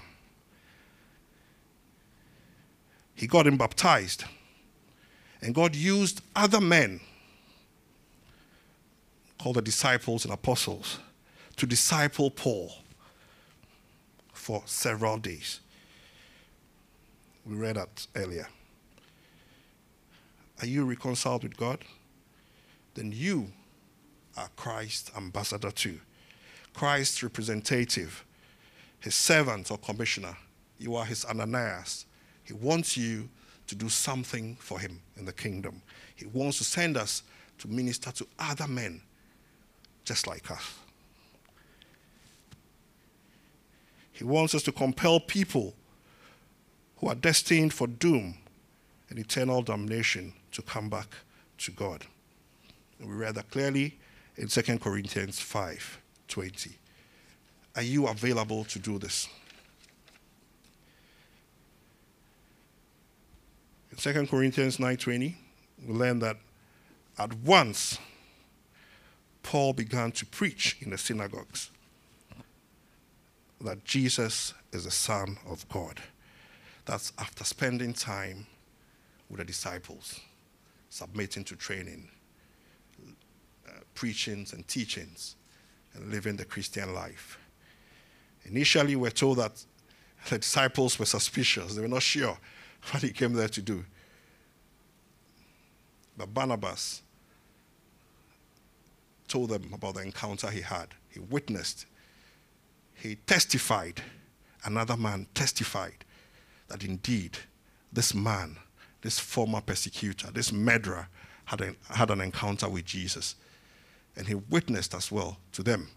He 3.13 3.27
got 3.27 3.47
him 3.47 3.57
baptized. 3.57 4.25
And 5.41 5.53
God 5.53 5.75
used 5.75 6.21
other 6.35 6.59
men 6.59 6.99
called 9.37 9.57
the 9.57 9.61
disciples 9.61 10.25
and 10.25 10.33
apostles 10.33 10.99
to 11.57 11.65
disciple 11.65 12.31
Paul 12.31 12.71
for 14.45 14.61
several 14.67 15.17
days. 15.17 15.59
We 17.47 17.55
read 17.55 17.77
that 17.77 18.05
earlier. 18.15 18.47
Are 20.61 20.67
you 20.67 20.85
reconciled 20.85 21.41
with 21.41 21.57
God? 21.57 21.79
Then 22.93 23.11
you 23.11 23.47
are 24.37 24.47
Christ's 24.55 25.09
ambassador 25.17 25.71
too. 25.71 25.99
Christ's 26.75 27.23
representative, 27.23 28.23
his 28.99 29.15
servant 29.15 29.71
or 29.71 29.79
commissioner. 29.79 30.37
You 30.77 30.95
are 30.95 31.05
his 31.05 31.25
Ananias. 31.25 32.05
He 32.43 32.53
wants 32.53 32.95
you 32.95 33.27
to 33.65 33.73
do 33.73 33.89
something 33.89 34.57
for 34.59 34.79
him 34.79 35.01
in 35.17 35.25
the 35.25 35.33
kingdom. 35.33 35.81
He 36.15 36.27
wants 36.27 36.59
to 36.59 36.65
send 36.65 36.97
us 36.97 37.23
to 37.57 37.67
minister 37.67 38.11
to 38.11 38.27
other 38.37 38.67
men 38.67 39.01
just 40.03 40.27
like 40.27 40.51
us. 40.51 40.84
He 44.15 44.23
wants 44.23 44.55
us 44.55 44.63
to 44.63 44.71
compel 44.71 45.19
people 45.19 45.73
who 46.97 47.09
are 47.09 47.15
destined 47.15 47.73
for 47.73 47.85
doom 47.85 48.35
and 49.09 49.19
eternal 49.19 49.61
damnation 49.61 50.31
to 50.53 50.61
come 50.61 50.89
back 50.89 51.13
to 51.57 51.71
God. 51.71 52.05
And 52.97 53.09
we 53.09 53.15
read 53.15 53.35
that 53.35 53.51
clearly 53.51 53.97
in 54.37 54.47
2 54.47 54.79
Corinthians 54.79 55.41
5 55.41 55.99
20. 56.29 56.77
Are 57.75 57.81
you 57.81 58.07
available 58.07 58.63
to 58.63 58.79
do 58.79 58.97
this? 58.97 59.27
In 63.91 63.97
2 63.97 64.27
Corinthians 64.27 64.77
9:20, 64.77 65.35
we 65.85 65.93
learn 65.93 66.19
that 66.19 66.37
at 67.17 67.33
once 67.33 67.97
Paul 69.43 69.73
began 69.73 70.13
to 70.13 70.25
preach 70.25 70.77
in 70.79 70.91
the 70.91 70.97
synagogues 70.97 71.69
that 73.65 73.83
Jesus 73.83 74.53
is 74.71 74.85
the 74.85 74.91
Son 74.91 75.37
of 75.47 75.67
God. 75.69 76.01
That's 76.85 77.13
after 77.17 77.43
spending 77.43 77.93
time 77.93 78.47
with 79.29 79.39
the 79.39 79.45
disciples, 79.45 80.19
submitting 80.89 81.43
to 81.45 81.55
training, 81.55 82.09
uh, 83.67 83.71
preachings 83.93 84.53
and 84.53 84.67
teachings, 84.67 85.35
and 85.93 86.11
living 86.11 86.35
the 86.35 86.45
Christian 86.45 86.93
life. 86.93 87.39
Initially, 88.45 88.95
we're 88.95 89.09
told 89.09 89.37
that 89.37 89.63
the 90.29 90.37
disciples 90.37 90.99
were 90.99 91.05
suspicious, 91.05 91.75
they 91.75 91.81
were 91.81 91.87
not 91.87 92.03
sure 92.03 92.37
what 92.91 93.01
he 93.01 93.11
came 93.11 93.33
there 93.33 93.49
to 93.49 93.61
do. 93.61 93.83
But 96.17 96.33
Barnabas 96.33 97.01
told 99.27 99.49
them 99.49 99.71
about 99.73 99.95
the 99.95 100.01
encounter 100.01 100.49
he 100.49 100.61
had. 100.61 100.89
He 101.09 101.19
witnessed, 101.19 101.87
he 102.95 103.15
testified, 103.15 104.01
another 104.63 104.97
man 104.97 105.27
testified 105.33 106.05
that 106.67 106.83
indeed 106.83 107.37
this 107.91 108.13
man, 108.13 108.57
this 109.01 109.19
former 109.19 109.61
persecutor, 109.61 110.31
this 110.31 110.51
murderer, 110.51 111.07
had, 111.45 111.61
a, 111.61 111.75
had 111.93 112.09
an 112.09 112.21
encounter 112.21 112.67
with 112.67 112.85
Jesus. 112.85 113.35
And 114.15 114.27
he 114.27 114.35
witnessed 114.35 114.93
as 114.95 115.11
well 115.11 115.37
to 115.51 115.61
them 115.61 115.89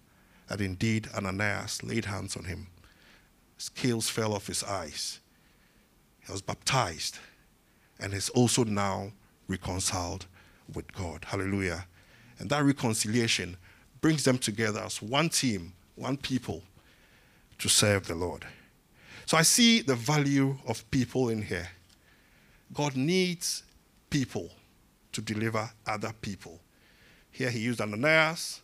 that 0.48 0.60
indeed 0.60 1.08
Ananias 1.14 1.82
laid 1.82 2.04
hands 2.04 2.36
on 2.36 2.44
him. 2.44 2.66
Scales 3.58 4.08
fell 4.08 4.34
off 4.34 4.46
his 4.46 4.62
eyes. 4.62 5.20
He 6.26 6.32
was 6.32 6.42
baptized 6.42 7.18
and 7.98 8.12
is 8.12 8.28
also 8.30 8.64
now 8.64 9.12
reconciled 9.46 10.26
with 10.74 10.92
God. 10.92 11.24
Hallelujah. 11.26 11.86
And 12.38 12.50
that 12.50 12.64
reconciliation 12.64 13.56
brings 14.00 14.24
them 14.24 14.38
together 14.38 14.80
as 14.80 15.02
one 15.02 15.28
team, 15.28 15.72
one 15.96 16.16
people 16.16 16.62
to 17.58 17.68
serve 17.68 18.06
the 18.06 18.14
Lord. 18.14 18.44
So 19.26 19.36
I 19.36 19.42
see 19.42 19.82
the 19.82 19.94
value 19.94 20.56
of 20.66 20.88
people 20.90 21.28
in 21.28 21.42
here. 21.42 21.68
God 22.72 22.96
needs 22.96 23.62
people 24.10 24.50
to 25.12 25.20
deliver 25.20 25.70
other 25.86 26.12
people. 26.20 26.60
Here 27.30 27.50
he 27.50 27.60
used 27.60 27.80
Ananias, 27.80 28.60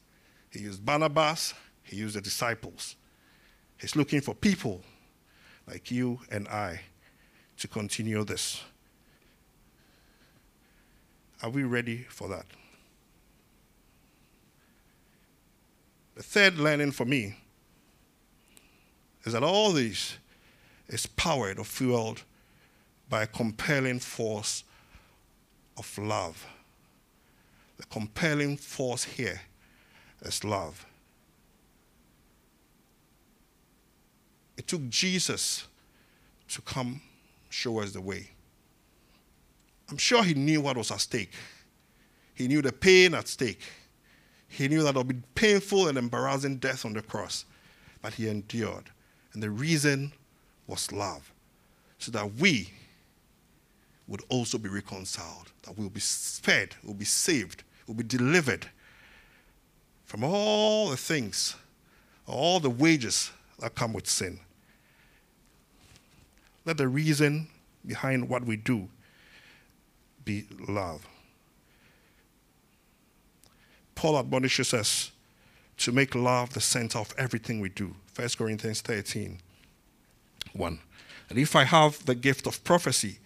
he 0.50 0.60
used 0.60 0.84
Barnabas, 0.84 1.54
he 1.82 1.96
used 1.96 2.16
the 2.16 2.20
disciples. 2.20 2.96
He's 3.78 3.96
looking 3.96 4.20
for 4.20 4.34
people 4.34 4.80
like 5.66 5.90
you 5.90 6.20
and 6.30 6.48
I 6.48 6.80
to 7.58 7.68
continue 7.68 8.24
this. 8.24 8.62
Are 11.42 11.50
we 11.50 11.64
ready 11.64 12.06
for 12.08 12.28
that? 12.28 12.46
The 16.14 16.22
third 16.22 16.58
learning 16.58 16.92
for 16.92 17.04
me 17.04 17.36
is 19.24 19.32
that 19.32 19.42
all 19.42 19.72
this 19.72 20.18
is 20.88 21.06
powered 21.06 21.58
or 21.58 21.64
fueled 21.64 22.22
by 23.08 23.22
a 23.22 23.26
compelling 23.26 24.00
force 24.00 24.64
of 25.76 25.98
love. 25.98 26.46
The 27.76 27.84
compelling 27.86 28.56
force 28.56 29.04
here 29.04 29.40
is 30.22 30.44
love. 30.44 30.86
It 34.56 34.68
took 34.68 34.88
Jesus 34.88 35.66
to 36.48 36.62
come 36.62 37.00
show 37.50 37.80
us 37.80 37.92
the 37.92 38.00
way. 38.00 38.30
I'm 39.90 39.96
sure 39.96 40.22
he 40.22 40.34
knew 40.34 40.60
what 40.60 40.76
was 40.76 40.90
at 40.90 41.00
stake. 41.00 41.32
He 42.34 42.48
knew 42.48 42.62
the 42.62 42.72
pain 42.72 43.14
at 43.14 43.28
stake. 43.28 43.60
He 44.48 44.68
knew 44.68 44.82
that 44.82 44.90
it 44.90 44.96
would 44.96 45.08
be 45.08 45.22
painful 45.34 45.88
and 45.88 45.98
embarrassing 45.98 46.58
death 46.58 46.84
on 46.84 46.92
the 46.92 47.02
cross, 47.02 47.44
but 48.00 48.14
he 48.14 48.28
endured. 48.28 48.90
And 49.34 49.42
the 49.42 49.50
reason 49.50 50.12
was 50.66 50.90
love, 50.92 51.32
so 51.98 52.10
that 52.12 52.34
we 52.34 52.70
would 54.06 54.22
also 54.28 54.58
be 54.58 54.68
reconciled, 54.68 55.50
that 55.62 55.76
we'll 55.76 55.90
be 55.90 56.00
spared, 56.00 56.76
we'll 56.84 56.94
be 56.94 57.04
saved, 57.04 57.64
we'll 57.86 57.96
be 57.96 58.04
delivered 58.04 58.66
from 60.04 60.22
all 60.22 60.88
the 60.88 60.96
things, 60.96 61.56
all 62.26 62.60
the 62.60 62.70
wages 62.70 63.32
that 63.58 63.74
come 63.74 63.92
with 63.92 64.06
sin. 64.06 64.38
Let 66.64 66.78
the 66.78 66.88
reason 66.88 67.48
behind 67.84 68.28
what 68.28 68.44
we 68.44 68.56
do 68.56 68.88
be 70.24 70.46
love. 70.68 71.06
Paul 73.94 74.18
admonishes 74.18 74.72
us 74.72 75.10
to 75.78 75.92
make 75.92 76.14
love 76.14 76.54
the 76.54 76.60
center 76.60 76.98
of 76.98 77.12
everything 77.18 77.60
we 77.60 77.68
do. 77.68 77.94
1 78.16 78.28
Corinthians 78.36 78.80
13 78.80 79.38
1. 80.52 80.78
And 81.30 81.38
if 81.38 81.56
I 81.56 81.64
have 81.64 82.04
the 82.04 82.14
gift 82.14 82.46
of 82.46 82.62
prophecy, 82.64 83.18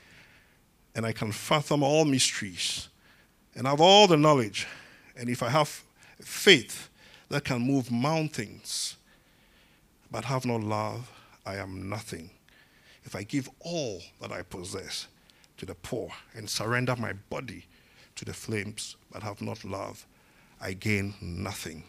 and 0.94 1.04
I 1.04 1.12
can 1.12 1.30
fathom 1.32 1.82
all 1.82 2.04
mysteries, 2.04 2.88
and 3.54 3.66
have 3.66 3.80
all 3.80 4.06
the 4.06 4.16
knowledge, 4.16 4.66
and 5.16 5.28
if 5.28 5.42
I 5.42 5.50
have 5.50 5.82
faith 6.20 6.88
that 7.28 7.44
can 7.44 7.60
move 7.60 7.90
mountains, 7.90 8.96
but 10.10 10.24
have 10.24 10.46
no 10.46 10.56
love, 10.56 11.10
I 11.44 11.56
am 11.56 11.88
nothing. 11.88 12.30
If 13.04 13.14
I 13.14 13.22
give 13.24 13.48
all 13.60 14.00
that 14.20 14.32
I 14.32 14.42
possess 14.42 15.06
to 15.58 15.66
the 15.66 15.74
poor 15.74 16.10
and 16.34 16.48
surrender 16.48 16.96
my 16.96 17.12
body 17.12 17.66
to 18.16 18.24
the 18.24 18.34
flames, 18.34 18.96
but 19.12 19.22
have 19.22 19.42
not 19.42 19.64
love, 19.64 20.06
I 20.60 20.72
gain 20.72 21.14
nothing. 21.20 21.84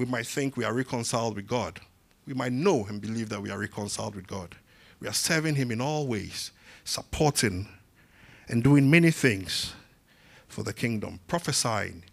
We 0.00 0.06
might 0.06 0.26
think 0.26 0.56
we 0.56 0.64
are 0.64 0.72
reconciled 0.72 1.36
with 1.36 1.46
God. 1.46 1.78
We 2.26 2.32
might 2.32 2.52
know 2.52 2.86
and 2.88 3.02
believe 3.02 3.28
that 3.28 3.42
we 3.42 3.50
are 3.50 3.58
reconciled 3.58 4.14
with 4.14 4.26
God. 4.26 4.56
We 4.98 5.06
are 5.06 5.12
serving 5.12 5.56
Him 5.56 5.70
in 5.70 5.82
all 5.82 6.06
ways, 6.06 6.52
supporting 6.84 7.68
and 8.48 8.64
doing 8.64 8.90
many 8.90 9.10
things 9.10 9.74
for 10.48 10.62
the 10.62 10.72
kingdom, 10.72 11.20
prophesying, 11.28 12.04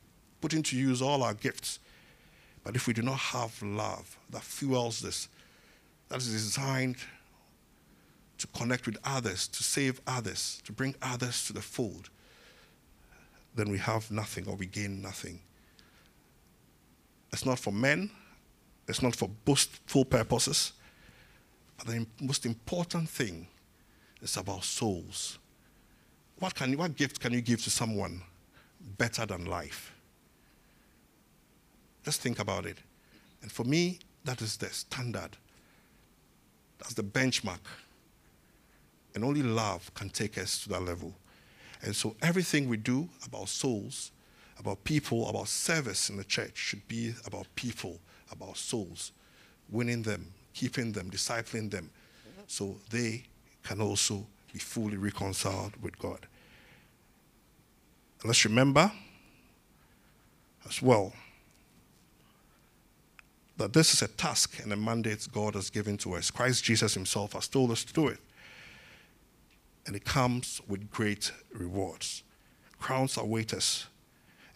putting 0.42 0.64
to 0.64 0.76
use 0.76 1.02
all 1.02 1.24
our 1.24 1.34
gifts. 1.34 1.80
But 2.62 2.76
if 2.76 2.88
we 2.88 2.94
do 2.94 3.02
not 3.02 3.20
have 3.20 3.64
love 3.64 4.18
that 4.32 4.44
fuels 4.44 5.00
this, 5.00 5.30
that 6.10 6.18
is 6.18 6.30
designed 6.30 6.98
to 8.40 8.48
connect 8.48 8.86
with 8.86 8.98
others, 9.06 9.48
to 9.48 9.64
save 9.64 10.02
others, 10.06 10.62
to 10.66 10.74
bring 10.74 10.94
others 11.02 11.48
to 11.48 11.54
the 11.54 11.62
fold, 11.62 12.10
then 13.56 13.70
we 13.70 13.78
have 13.78 14.12
nothing 14.12 14.46
or 14.46 14.58
we 14.58 14.66
gain 14.66 15.02
nothing. 15.02 15.40
It's 17.32 17.46
not 17.46 17.60
for 17.60 17.72
men, 17.72 18.10
it's 18.88 19.02
not 19.02 19.16
for 19.16 19.30
boastful 19.46 20.06
purposes, 20.06 20.74
but 21.78 21.88
the 21.88 22.06
most 22.22 22.46
important 22.46 23.10
thing 23.10 23.48
is 24.22 24.38
about 24.38 24.64
souls. 24.64 25.38
What, 26.40 26.56
can, 26.56 26.78
what 26.78 26.96
gift 26.96 27.20
can 27.20 27.34
you 27.34 27.42
give 27.42 27.64
to 27.64 27.70
someone 27.70 28.22
better 28.98 29.26
than 29.26 29.46
life? 29.46 29.94
Just 32.04 32.22
think 32.22 32.40
about 32.40 32.66
it. 32.66 32.78
And 33.42 33.52
for 33.52 33.64
me, 33.64 34.00
that 34.24 34.42
is 34.42 34.58
the 34.58 34.68
standard. 34.68 35.38
That's 36.80 36.94
the 36.94 37.04
benchmark. 37.04 37.60
And 39.16 39.24
only 39.24 39.44
love 39.44 39.94
can 39.94 40.10
take 40.10 40.38
us 40.38 40.64
to 40.64 40.70
that 40.70 40.84
level. 40.84 41.14
And 41.82 41.96
so 41.96 42.16
everything 42.22 42.70
we 42.70 42.78
do 42.78 43.10
about 43.26 43.50
souls, 43.50 44.12
about 44.60 44.84
people, 44.84 45.30
about 45.30 45.48
service 45.48 46.10
in 46.10 46.18
the 46.18 46.24
church 46.24 46.56
should 46.56 46.88
be 46.88 47.14
about 47.26 47.48
people, 47.56 48.00
about 48.32 48.58
souls, 48.58 49.12
winning 49.70 50.04
them, 50.04 50.34
keeping 50.54 50.92
them, 50.92 51.10
discipling 51.10 51.70
them, 51.70 51.90
so 52.48 52.78
they 52.90 53.24
can 53.64 53.82
also 53.82 54.26
be 54.52 54.60
fully 54.60 54.98
reconciled 54.98 55.74
with 55.82 55.98
God. 56.00 56.26
And 58.22 58.30
let's 58.30 58.46
remember 58.46 58.92
as 60.68 60.82
well 60.82 61.14
that 63.58 63.74
this 63.74 63.94
is 63.94 64.02
a 64.02 64.08
task 64.08 64.60
and 64.62 64.72
a 64.72 64.76
mandate 64.76 65.28
God 65.32 65.56
has 65.56 65.70
given 65.70 65.98
to 66.00 66.14
us. 66.14 66.32
Christ 66.32 66.64
Jesus 66.64 66.94
Himself 66.94 67.34
has 67.34 67.48
told 67.48 67.72
us 67.72 67.84
to 67.84 67.94
do 67.94 68.08
it. 68.08 68.20
And 69.86 69.96
it 69.96 70.06
comes 70.06 70.62
with 70.68 70.92
great 70.92 71.32
rewards. 71.52 72.24
Crowns 72.80 73.18
await 73.18 73.54
us, 73.54 73.88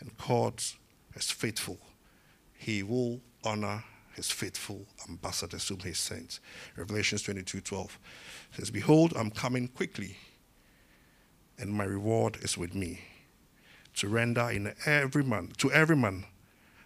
and 0.01 0.11
God 0.17 0.61
is 1.13 1.31
faithful. 1.31 1.77
He 2.53 2.83
will 2.83 3.21
honor 3.43 3.83
his 4.15 4.29
faithful 4.29 4.85
ambassadors 5.07 5.67
whom 5.67 5.79
he 5.79 5.93
sent. 5.93 6.39
Revelations 6.75 7.23
22 7.23 7.61
12 7.61 7.99
says, 8.51 8.71
Behold, 8.71 9.13
I'm 9.15 9.31
coming 9.31 9.67
quickly, 9.67 10.17
and 11.57 11.71
my 11.73 11.85
reward 11.85 12.37
is 12.41 12.57
with 12.57 12.75
me 12.75 12.99
to 13.95 14.09
render 14.09 14.49
in 14.49 14.73
every 14.85 15.23
man 15.23 15.51
to 15.57 15.71
every 15.71 15.95
man 15.95 16.25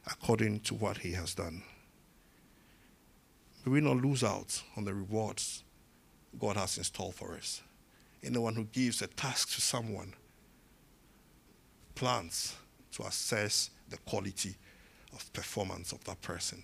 according 0.06 0.60
to 0.62 0.76
what 0.76 1.00
he 1.00 1.14
has 1.14 1.34
done. 1.34 1.64
May 3.66 3.72
we 3.72 3.82
not 3.82 3.98
lose 3.98 4.24
out 4.24 4.62
on 4.78 4.86
the 4.86 4.94
rewards 4.94 5.64
God 6.40 6.58
has 6.58 6.78
installed 6.78 7.16
for 7.16 7.36
us. 7.36 7.62
Anyone 8.24 8.56
who 8.56 8.66
gives 8.66 9.02
a 9.02 9.08
task 9.08 9.54
to 9.56 9.62
someone 9.62 10.14
plans 11.96 12.56
to 12.96 13.04
assess 13.04 13.70
the 13.90 13.98
quality 13.98 14.56
of 15.14 15.32
performance 15.34 15.92
of 15.92 16.04
that 16.06 16.22
person. 16.22 16.64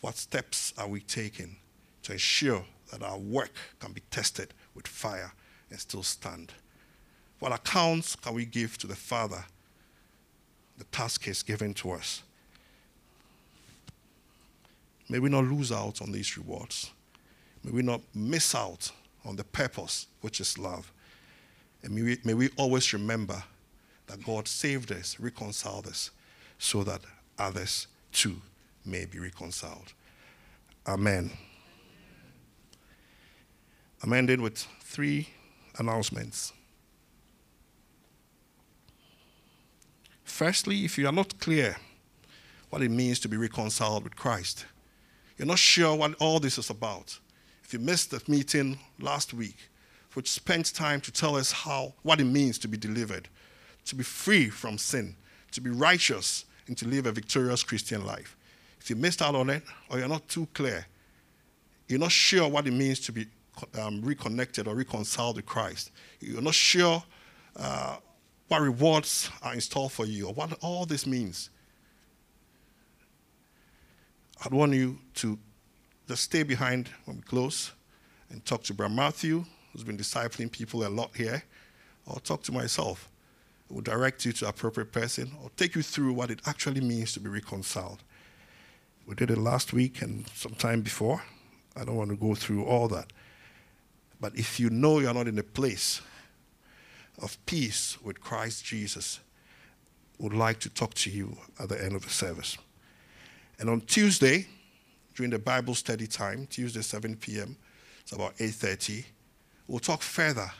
What 0.00 0.16
steps 0.16 0.72
are 0.78 0.88
we 0.88 1.00
taking 1.00 1.56
to 2.02 2.12
ensure 2.12 2.64
that 2.90 3.02
our 3.02 3.18
work 3.18 3.52
can 3.78 3.92
be 3.92 4.02
tested 4.10 4.54
with 4.74 4.86
fire 4.86 5.32
and 5.70 5.78
still 5.78 6.02
stand? 6.02 6.52
What 7.38 7.52
accounts 7.52 8.16
can 8.16 8.34
we 8.34 8.44
give 8.44 8.78
to 8.78 8.86
the 8.86 8.96
Father? 8.96 9.44
The 10.78 10.84
task 10.84 11.26
is 11.28 11.42
given 11.42 11.74
to 11.74 11.92
us. 11.92 12.22
May 15.08 15.18
we 15.18 15.28
not 15.28 15.44
lose 15.44 15.72
out 15.72 16.00
on 16.00 16.12
these 16.12 16.36
rewards. 16.36 16.90
May 17.64 17.72
we 17.72 17.82
not 17.82 18.00
miss 18.14 18.54
out 18.54 18.90
on 19.24 19.36
the 19.36 19.44
purpose, 19.44 20.06
which 20.20 20.40
is 20.40 20.56
love. 20.56 20.90
And 21.82 21.94
may 21.94 22.02
we, 22.02 22.18
may 22.24 22.34
we 22.34 22.48
always 22.56 22.92
remember 22.92 23.42
that 24.06 24.22
God 24.24 24.48
saved 24.48 24.92
us, 24.92 25.18
reconciled 25.18 25.86
us, 25.86 26.10
so 26.58 26.84
that 26.84 27.00
others 27.38 27.86
too 28.12 28.36
may 28.84 29.04
be 29.04 29.18
reconciled. 29.18 29.92
Amen. 30.86 31.30
I'm 34.02 34.12
ending 34.12 34.42
with 34.42 34.58
three 34.80 35.28
announcements. 35.78 36.52
Firstly, 40.24 40.84
if 40.84 40.98
you 40.98 41.06
are 41.06 41.12
not 41.12 41.38
clear 41.38 41.76
what 42.70 42.82
it 42.82 42.90
means 42.90 43.20
to 43.20 43.28
be 43.28 43.36
reconciled 43.36 44.02
with 44.02 44.16
Christ, 44.16 44.66
you're 45.36 45.46
not 45.46 45.58
sure 45.58 45.94
what 45.94 46.14
all 46.14 46.40
this 46.40 46.58
is 46.58 46.70
about. 46.70 47.18
If 47.62 47.72
you 47.72 47.78
missed 47.78 48.10
the 48.10 48.22
meeting 48.26 48.78
last 49.00 49.32
week, 49.32 49.56
which 50.14 50.30
spent 50.30 50.74
time 50.74 51.00
to 51.02 51.12
tell 51.12 51.36
us 51.36 51.52
how 51.52 51.94
what 52.02 52.20
it 52.20 52.24
means 52.24 52.58
to 52.58 52.68
be 52.68 52.76
delivered, 52.76 53.28
to 53.86 53.94
be 53.94 54.04
free 54.04 54.48
from 54.48 54.78
sin, 54.78 55.16
to 55.52 55.60
be 55.60 55.70
righteous, 55.70 56.44
and 56.66 56.76
to 56.78 56.86
live 56.86 57.06
a 57.06 57.12
victorious 57.12 57.62
Christian 57.62 58.04
life. 58.04 58.36
If 58.80 58.90
you 58.90 58.96
missed 58.96 59.22
out 59.22 59.34
on 59.34 59.50
it, 59.50 59.62
or 59.90 59.98
you're 59.98 60.08
not 60.08 60.28
too 60.28 60.48
clear, 60.54 60.86
you're 61.88 61.98
not 61.98 62.12
sure 62.12 62.48
what 62.48 62.66
it 62.66 62.72
means 62.72 63.00
to 63.00 63.12
be 63.12 63.26
um, 63.78 64.00
reconnected 64.02 64.66
or 64.66 64.74
reconciled 64.74 65.36
to 65.36 65.42
Christ, 65.42 65.90
you're 66.20 66.40
not 66.40 66.54
sure 66.54 67.02
uh, 67.56 67.96
what 68.48 68.62
rewards 68.62 69.30
are 69.42 69.54
in 69.54 69.60
store 69.60 69.90
for 69.90 70.06
you 70.06 70.28
or 70.28 70.34
what 70.34 70.52
all 70.62 70.86
this 70.86 71.06
means, 71.06 71.50
I'd 74.44 74.52
want 74.52 74.72
you 74.72 74.98
to 75.16 75.38
just 76.08 76.24
stay 76.24 76.42
behind 76.42 76.90
when 77.04 77.16
we 77.18 77.22
close 77.22 77.72
and 78.30 78.44
talk 78.44 78.62
to 78.64 78.74
Brother 78.74 78.94
Matthew, 78.94 79.44
who's 79.72 79.84
been 79.84 79.96
discipling 79.96 80.50
people 80.50 80.86
a 80.86 80.88
lot 80.88 81.14
here, 81.14 81.42
or 82.06 82.18
talk 82.20 82.42
to 82.44 82.52
myself 82.52 83.08
will 83.72 83.80
direct 83.80 84.24
you 84.24 84.32
to 84.32 84.48
appropriate 84.48 84.92
person 84.92 85.32
or 85.42 85.50
take 85.56 85.74
you 85.74 85.82
through 85.82 86.12
what 86.12 86.30
it 86.30 86.40
actually 86.46 86.80
means 86.80 87.12
to 87.14 87.20
be 87.20 87.28
reconciled. 87.28 88.02
We 89.06 89.14
did 89.14 89.30
it 89.30 89.38
last 89.38 89.72
week 89.72 90.02
and 90.02 90.26
sometime 90.34 90.82
before. 90.82 91.22
I 91.74 91.84
don't 91.84 91.96
want 91.96 92.10
to 92.10 92.16
go 92.16 92.34
through 92.34 92.64
all 92.64 92.88
that. 92.88 93.12
But 94.20 94.36
if 94.36 94.60
you 94.60 94.70
know 94.70 95.00
you're 95.00 95.14
not 95.14 95.26
in 95.26 95.38
a 95.38 95.42
place 95.42 96.00
of 97.20 97.36
peace 97.46 97.98
with 98.02 98.20
Christ 98.20 98.64
Jesus, 98.64 99.20
would 100.18 100.34
like 100.34 100.60
to 100.60 100.68
talk 100.68 100.94
to 100.94 101.10
you 101.10 101.36
at 101.58 101.68
the 101.68 101.82
end 101.82 101.96
of 101.96 102.04
the 102.04 102.10
service. 102.10 102.56
And 103.58 103.68
on 103.68 103.80
Tuesday, 103.80 104.46
during 105.14 105.30
the 105.30 105.38
Bible 105.38 105.74
study 105.74 106.06
time, 106.06 106.46
Tuesday 106.46 106.82
7 106.82 107.16
p.m., 107.16 107.56
it's 108.02 108.12
about 108.12 108.36
8:30, 108.36 109.04
we'll 109.66 109.80
talk 109.80 110.02
further 110.02 110.50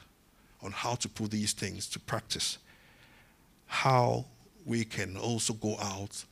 on 0.62 0.72
how 0.72 0.94
to 0.96 1.08
put 1.08 1.30
these 1.30 1.52
things 1.52 1.86
to 1.88 2.00
practice 2.00 2.58
how 3.72 4.22
we 4.66 4.84
can 4.84 5.16
also 5.16 5.54
go 5.54 5.78
out 5.80 6.26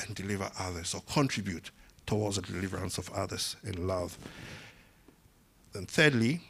and 0.00 0.14
deliver 0.14 0.50
others 0.58 0.92
or 0.94 1.00
contribute 1.10 1.70
towards 2.04 2.36
the 2.36 2.42
deliverance 2.42 2.98
of 2.98 3.10
others 3.14 3.56
in 3.64 3.86
love. 3.86 4.18
And 5.74 5.88
thirdly, 5.88 6.42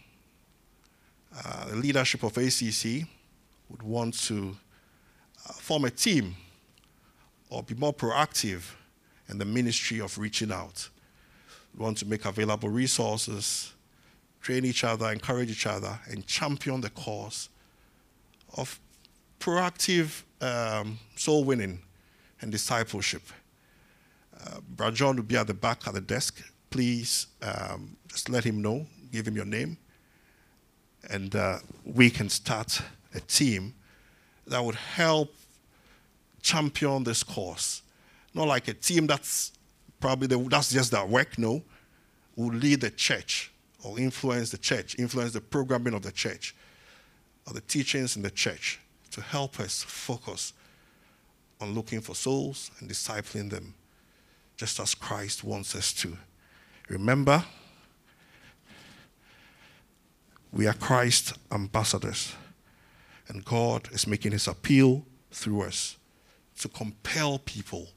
uh, 1.33 1.69
the 1.69 1.77
leadership 1.77 2.25
of 2.25 2.37
ACC 2.37 3.07
would 3.69 3.85
want 3.85 4.19
to 4.25 4.57
uh, 5.49 5.53
form 5.53 5.85
a 5.85 5.91
team 5.91 6.35
or 7.49 7.63
be 7.63 7.77
more 7.77 7.95
proactive 7.95 8.73
in 9.29 9.39
the 9.39 9.45
ministry 9.45 10.01
of 10.01 10.19
reaching 10.19 10.51
out. 10.51 10.89
We 11.77 11.85
want 11.85 11.99
to 11.99 12.07
make 12.07 12.25
available 12.25 12.71
resources, 12.71 13.73
train 14.41 14.65
each 14.65 14.83
other, 14.83 15.13
encourage 15.13 15.53
each 15.53 15.67
other, 15.67 15.97
and 16.11 16.27
champion 16.27 16.81
the 16.81 16.91
cause 16.91 17.49
of 18.57 18.81
proactive 19.41 20.23
um, 20.41 20.99
soul 21.17 21.45
winning 21.45 21.81
and 22.41 22.53
discipleship. 22.53 23.23
Uh, 24.41 24.61
Brother 24.77 24.97
John 24.97 25.17
will 25.17 25.23
be 25.25 25.37
at 25.37 25.47
the 25.47 25.55
back 25.55 25.87
at 25.87 25.95
the 25.95 26.01
desk. 26.01 26.43
Please 26.71 27.27
um, 27.43 27.97
just 28.09 28.29
let 28.29 28.45
him 28.45 28.63
know, 28.63 28.87
give 29.11 29.27
him 29.27 29.35
your 29.35 29.45
name, 29.45 29.79
and 31.11 31.35
uh, 31.35 31.59
we 31.85 32.11
can 32.11 32.29
start 32.29 32.81
a 33.15 33.21
team 33.21 33.75
that 34.47 34.63
would 34.63 34.75
help 34.75 35.35
champion 36.43 37.05
this 37.05 37.23
cause. 37.23 37.83
Not 38.35 38.49
like 38.49 38.69
a 38.69 38.75
team 38.75 39.07
that's 39.07 39.53
probably 40.01 40.29
the, 40.29 40.39
that's 40.49 40.71
just 40.71 40.91
their 40.91 41.07
work. 41.07 41.39
No, 41.39 41.63
will 42.37 42.55
lead 42.55 42.83
the 42.83 42.91
church 42.91 43.51
or 43.83 43.99
influence 43.99 44.51
the 44.51 44.59
church, 44.59 44.99
influence 44.99 45.33
the 45.33 45.41
programming 45.41 45.95
of 45.95 46.03
the 46.03 46.13
church, 46.13 46.55
or 47.47 47.55
the 47.55 47.61
teachings 47.63 48.17
in 48.17 48.23
the 48.23 48.31
church 48.31 48.81
to 49.19 49.25
help 49.25 49.59
us 49.59 49.83
focus 49.83 50.53
on 51.61 51.75
looking 51.75 52.01
for 52.01 52.15
souls 52.15 52.71
and 52.79 52.89
discipling 52.89 53.51
them, 53.51 53.75
just 54.57 54.79
as 54.79 54.95
Christ 54.95 55.43
wants 55.43 55.75
us 55.75 55.93
to. 55.95 56.17
Remember, 56.89 57.45
we 60.53 60.69
are 60.69 60.73
Christ's 60.73 61.35
ambassadors, 61.51 62.33
and 63.27 63.45
God 63.45 63.89
is 63.93 64.07
making 64.07 64.33
his 64.33 64.47
appeal 64.47 65.05
through 65.33 65.63
us 65.63 65.97
to 66.61 66.69
compel 66.69 67.41
people 67.41 67.89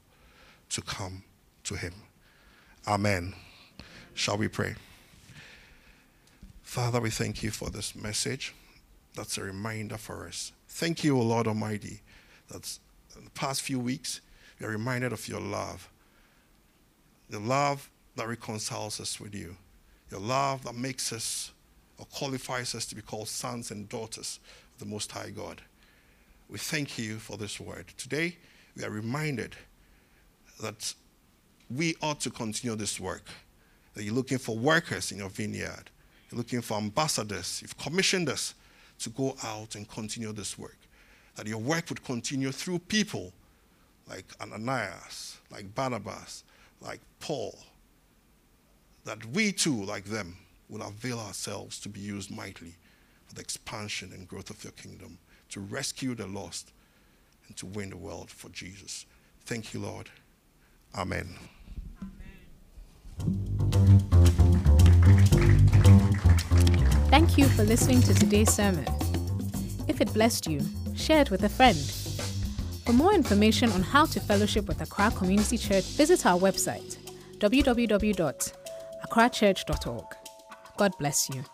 to 0.70 0.82
come 0.82 1.22
to 1.62 1.76
him. 1.76 1.94
Amen. 2.88 3.32
Shall 4.14 4.38
we 4.38 4.48
pray? 4.48 4.74
Father, 6.64 7.00
we 7.00 7.10
thank 7.10 7.44
you 7.44 7.52
for 7.52 7.70
this 7.70 7.94
message. 7.94 8.54
That's 9.14 9.38
a 9.38 9.42
reminder 9.42 9.98
for 9.98 10.26
us 10.26 10.50
Thank 10.74 11.04
you, 11.04 11.18
O 11.18 11.20
Lord 11.20 11.46
Almighty, 11.46 12.00
that 12.48 12.78
in 13.16 13.24
the 13.24 13.30
past 13.32 13.60
few 13.60 13.78
weeks 13.78 14.22
we 14.58 14.66
are 14.66 14.70
reminded 14.70 15.12
of 15.12 15.28
your 15.28 15.38
love. 15.38 15.88
The 17.28 17.38
love 17.38 17.90
that 18.16 18.26
reconciles 18.26 18.98
us 18.98 19.20
with 19.20 19.34
you. 19.34 19.54
Your 20.10 20.20
love 20.20 20.64
that 20.64 20.74
makes 20.74 21.12
us 21.12 21.52
or 21.98 22.06
qualifies 22.06 22.74
us 22.74 22.86
to 22.86 22.94
be 22.94 23.02
called 23.02 23.28
sons 23.28 23.70
and 23.70 23.86
daughters 23.90 24.40
of 24.72 24.80
the 24.80 24.86
Most 24.86 25.12
High 25.12 25.28
God. 25.28 25.60
We 26.48 26.58
thank 26.58 26.98
you 26.98 27.18
for 27.18 27.36
this 27.36 27.60
word. 27.60 27.92
Today, 27.98 28.38
we 28.74 28.82
are 28.82 28.90
reminded 28.90 29.54
that 30.62 30.94
we 31.70 31.96
ought 32.00 32.20
to 32.20 32.30
continue 32.30 32.74
this 32.76 32.98
work. 32.98 33.26
That 33.92 34.04
you're 34.04 34.14
looking 34.14 34.38
for 34.38 34.56
workers 34.56 35.12
in 35.12 35.18
your 35.18 35.28
vineyard, 35.28 35.90
you're 36.30 36.38
looking 36.38 36.62
for 36.62 36.78
ambassadors. 36.78 37.60
You've 37.60 37.76
commissioned 37.76 38.30
us 38.30 38.54
to 39.02 39.10
go 39.10 39.36
out 39.42 39.74
and 39.74 39.88
continue 39.88 40.32
this 40.32 40.58
work. 40.58 40.78
that 41.36 41.46
your 41.46 41.58
work 41.58 41.88
would 41.88 42.04
continue 42.04 42.52
through 42.52 42.78
people 42.78 43.32
like 44.08 44.26
Ananias, 44.40 45.38
like 45.50 45.74
Barnabas, 45.74 46.44
like 46.80 47.00
Paul, 47.20 47.58
that 49.04 49.24
we 49.26 49.52
too, 49.52 49.84
like 49.84 50.04
them, 50.04 50.36
will 50.68 50.82
avail 50.82 51.18
ourselves 51.18 51.78
to 51.80 51.88
be 51.88 52.00
used 52.00 52.30
mightily 52.30 52.74
for 53.26 53.34
the 53.34 53.40
expansion 53.40 54.10
and 54.12 54.28
growth 54.28 54.50
of 54.50 54.62
your 54.62 54.72
kingdom, 54.72 55.18
to 55.50 55.60
rescue 55.60 56.14
the 56.14 56.26
lost, 56.26 56.72
and 57.46 57.56
to 57.56 57.66
win 57.66 57.90
the 57.90 57.96
world 57.96 58.30
for 58.30 58.48
Jesus. 58.50 59.06
Thank 59.44 59.74
you, 59.74 59.80
Lord. 59.80 60.08
Amen. 60.94 61.36
Thank 67.12 67.36
you 67.36 67.44
for 67.44 67.62
listening 67.62 68.00
to 68.04 68.14
today's 68.14 68.50
sermon. 68.50 68.86
If 69.86 70.00
it 70.00 70.10
blessed 70.14 70.46
you, 70.46 70.62
share 70.94 71.20
it 71.20 71.30
with 71.30 71.44
a 71.44 71.48
friend. 71.50 71.76
For 72.86 72.94
more 72.94 73.12
information 73.12 73.70
on 73.72 73.82
how 73.82 74.06
to 74.06 74.18
fellowship 74.18 74.66
with 74.66 74.80
Accra 74.80 75.10
Community 75.10 75.58
Church, 75.58 75.84
visit 75.84 76.24
our 76.24 76.40
website 76.40 76.96
www.accrachurch.org. 77.38 80.16
God 80.78 80.92
bless 80.98 81.28
you. 81.28 81.44